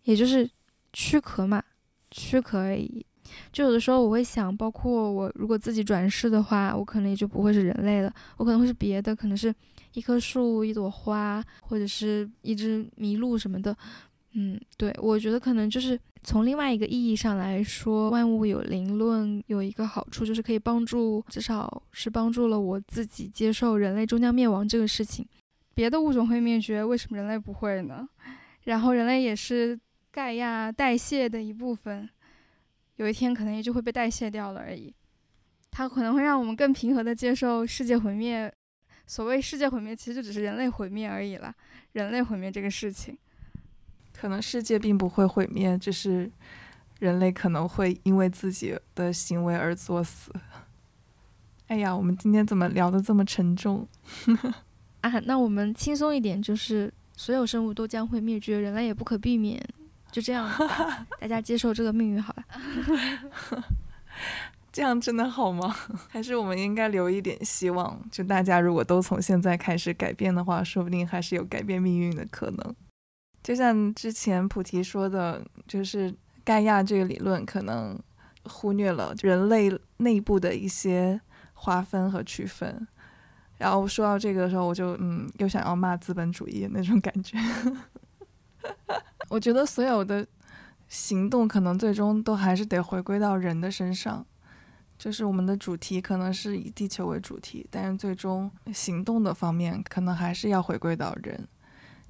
[0.05, 0.49] 也就是
[0.95, 1.63] 躯壳嘛，
[2.11, 3.05] 躯壳而已。
[3.53, 9.55] 就有的时候我会想，包括我如果自己转世的话，我可能也就不会是人类了，我可能会是别的，可能是
[9.95, 13.77] 一棵树、一朵花，或者是一只麋鹿什么的。
[14.35, 25.27] 嗯，对，我觉得可能就是从另外一个意义上来说，万物有灵论有一个好处，就是可以帮助，至少是帮助了我自己接受人类终将灭亡这个事情。
[25.75, 28.09] 别的物种会灭绝，为什么人类不会呢？
[28.65, 29.77] 然后人类也是
[30.13, 32.09] 盖亚代谢的一部分。
[33.01, 34.95] 有一天可能也就会被代谢掉了而已，
[35.71, 38.53] 它可能会让我们更平和的接受世界毁灭。
[39.07, 41.53] 所谓世界毁灭，其实就只是人类毁灭而已了。
[41.93, 43.17] 人类毁灭这个事情，
[44.13, 46.31] 可能世界并不会毁灭，只是
[46.99, 50.31] 人类可能会因为自己的行为而作死。
[51.69, 53.89] 哎呀，我们今天怎么聊得这么沉重？
[55.01, 59.59] 啊，那我们轻松一点，就是所有生物都将会灭绝，人类也不可避免。
[60.11, 60.51] 就这样，
[61.21, 63.65] 大家接受这个命运好了。
[64.73, 65.75] 这样真的好吗？
[66.09, 68.01] 还是我们应该留一点希望？
[68.11, 72.77] 就大家如果都从现在开始改变的话，说不定还是有改变命运的可能。
[73.43, 77.99] 就像之前菩提说的，就是盖亚这个理论可能
[78.45, 81.21] 忽略了人类内部的一些
[81.55, 82.87] 划分和区分。
[83.59, 87.37] 然后说到这个的时候，我就嗯，又想要骂资本主义那种感觉。
[89.31, 90.27] 我觉得所有的
[90.89, 94.27] 行动可能最终都还是得回归到人的身上，
[94.99, 101.47] 就是我们的主题可能是以地球为主题，但是最终行动的方面可能还是要回归到人。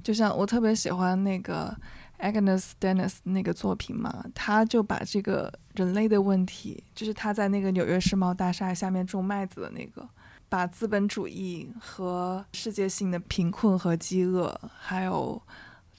[0.03, 1.77] 就像我特别喜欢那个
[2.21, 10.09] Agnes Dennis 那个作品嘛，他就把这个人类的问题，就是他在那个纽约世贸大厦下面种麦子的那个，
[10.49, 15.43] 把资本主义和世界性的贫困和饥饿，还有。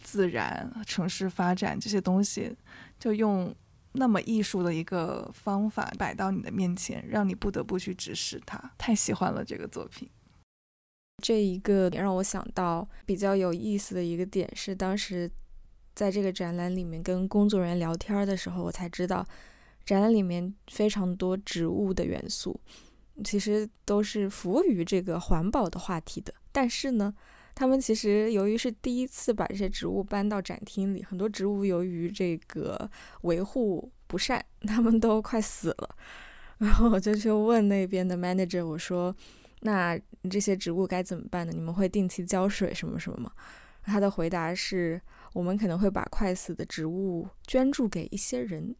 [0.03, 2.55] 自然、城市发展这些东西，
[2.99, 3.53] 就用
[3.93, 8.71] 那么艺术的一个方法摆到你的面前，让你不得不去直视它。
[8.77, 10.09] 太喜欢了这个作品。
[11.23, 15.29] 这一个让我想到比较有意思的一个点是，当时
[15.93, 19.25] 在这个展览里面跟工作人员聊天的时候，我才知道，
[19.85, 22.59] 展览里面非常多植物的元素，
[23.23, 26.33] 其实都是服务于这个环保的话题的。
[26.51, 27.13] 但是呢。
[27.53, 32.89] 他们其实由于是第一次把这些植物搬到展厅里，很多植物由于这个
[33.21, 35.95] 维护不善，他们都快死了。
[36.57, 39.15] 然后我就去问那边的 manager，我说
[39.61, 39.99] ：“那
[40.29, 41.51] 这些植物该怎么办呢？
[41.53, 43.31] 你们会定期浇水什么什么吗？”
[43.83, 45.01] 他的回答是
[45.33, 48.75] ：“我们可能会把快死的植物捐助给一些人。”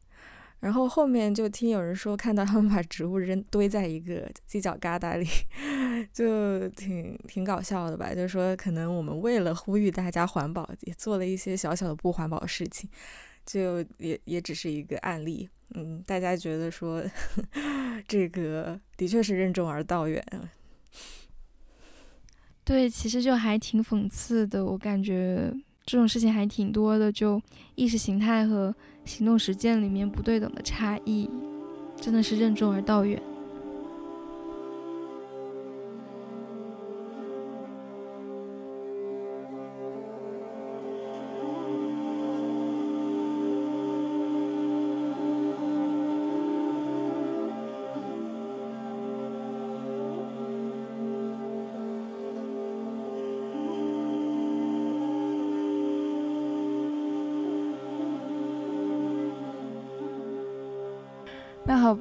[0.61, 5.27] 然后后面就听有人说，看到他们把植物扔堆在一个犄角旮旯里，
[6.13, 8.13] 就挺挺搞笑的吧？
[8.15, 12.89] 就是说，可能我们为了呼吁大家环保，也做了一些小小的不环保事情。
[13.43, 15.49] 就也也只是一个案例。
[15.73, 17.03] 嗯，大家觉得说
[18.07, 20.23] 这个的确是任重而道远。
[22.63, 24.63] 对，其实就还挺讽刺的。
[24.63, 25.51] 我感觉
[25.85, 27.41] 这种事情还挺多的，就
[27.73, 28.73] 意识形态和
[29.05, 31.29] 行动实践里面不对等的差异，
[31.99, 33.21] 真的是任重而道远。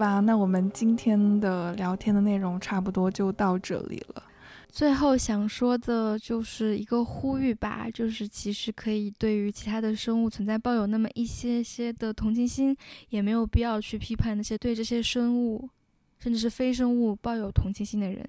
[0.00, 4.22] 吧，那我们今天的聊天的内容差不多就到这里了。
[4.70, 12.74] 最后想说的就是一个呼吁吧，就是其实可以对于其他的生物存在抱有那么一些些的同情心，
[13.10, 15.68] 也没有必要去批判那些对这些生物，
[16.18, 18.26] 甚至是非生物抱有同情心的人，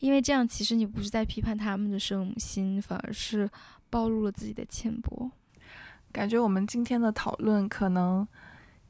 [0.00, 3.48] 因为这样其实你不是在批判他们的生母心，反而是
[3.88, 5.30] 暴露了自己的浅薄。
[6.12, 8.28] 感觉我们今天的讨论可能。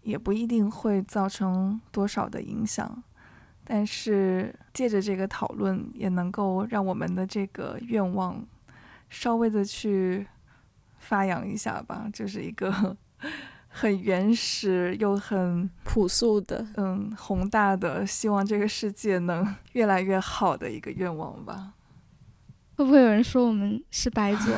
[0.07, 3.03] 也不一定会造成多少的影响，
[3.65, 8.47] 但是借着这个讨论，也能够让我们的这个愿望
[9.11, 10.25] 稍微的去
[10.99, 12.09] 发扬一下吧。
[12.13, 12.97] 就是一个
[13.69, 19.45] 很原始又很朴素的，嗯，宏大的，希望这个世界能
[19.75, 21.73] 越来越好的一个愿望吧。
[22.77, 24.55] 会不会有人说我们是白左？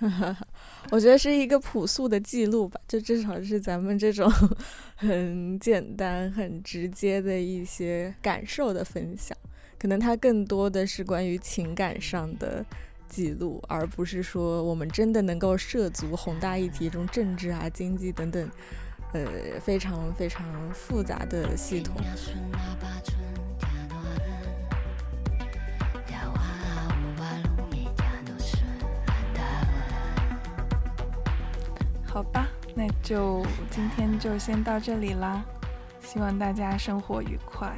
[0.90, 4.30] 我觉得是一个朴素的记录吧，就至少是咱们这种
[4.96, 9.36] 很简单、很直接的一些感受的分享。
[9.78, 12.64] 可能它更多的是关于情感上的
[13.08, 18.50] 记录，而不是说我们真的能够涉足宏大议题中政治啊、经济等等，
[19.12, 21.94] 呃，非常非常复杂的系统。
[32.18, 35.40] 好吧，那就今天就先到这里啦，
[36.02, 37.72] 希望大家生活愉快，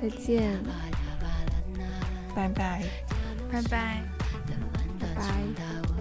[0.00, 0.58] 再见，
[2.34, 2.82] 拜拜，
[3.52, 4.02] 拜拜，
[4.98, 5.91] 拜拜。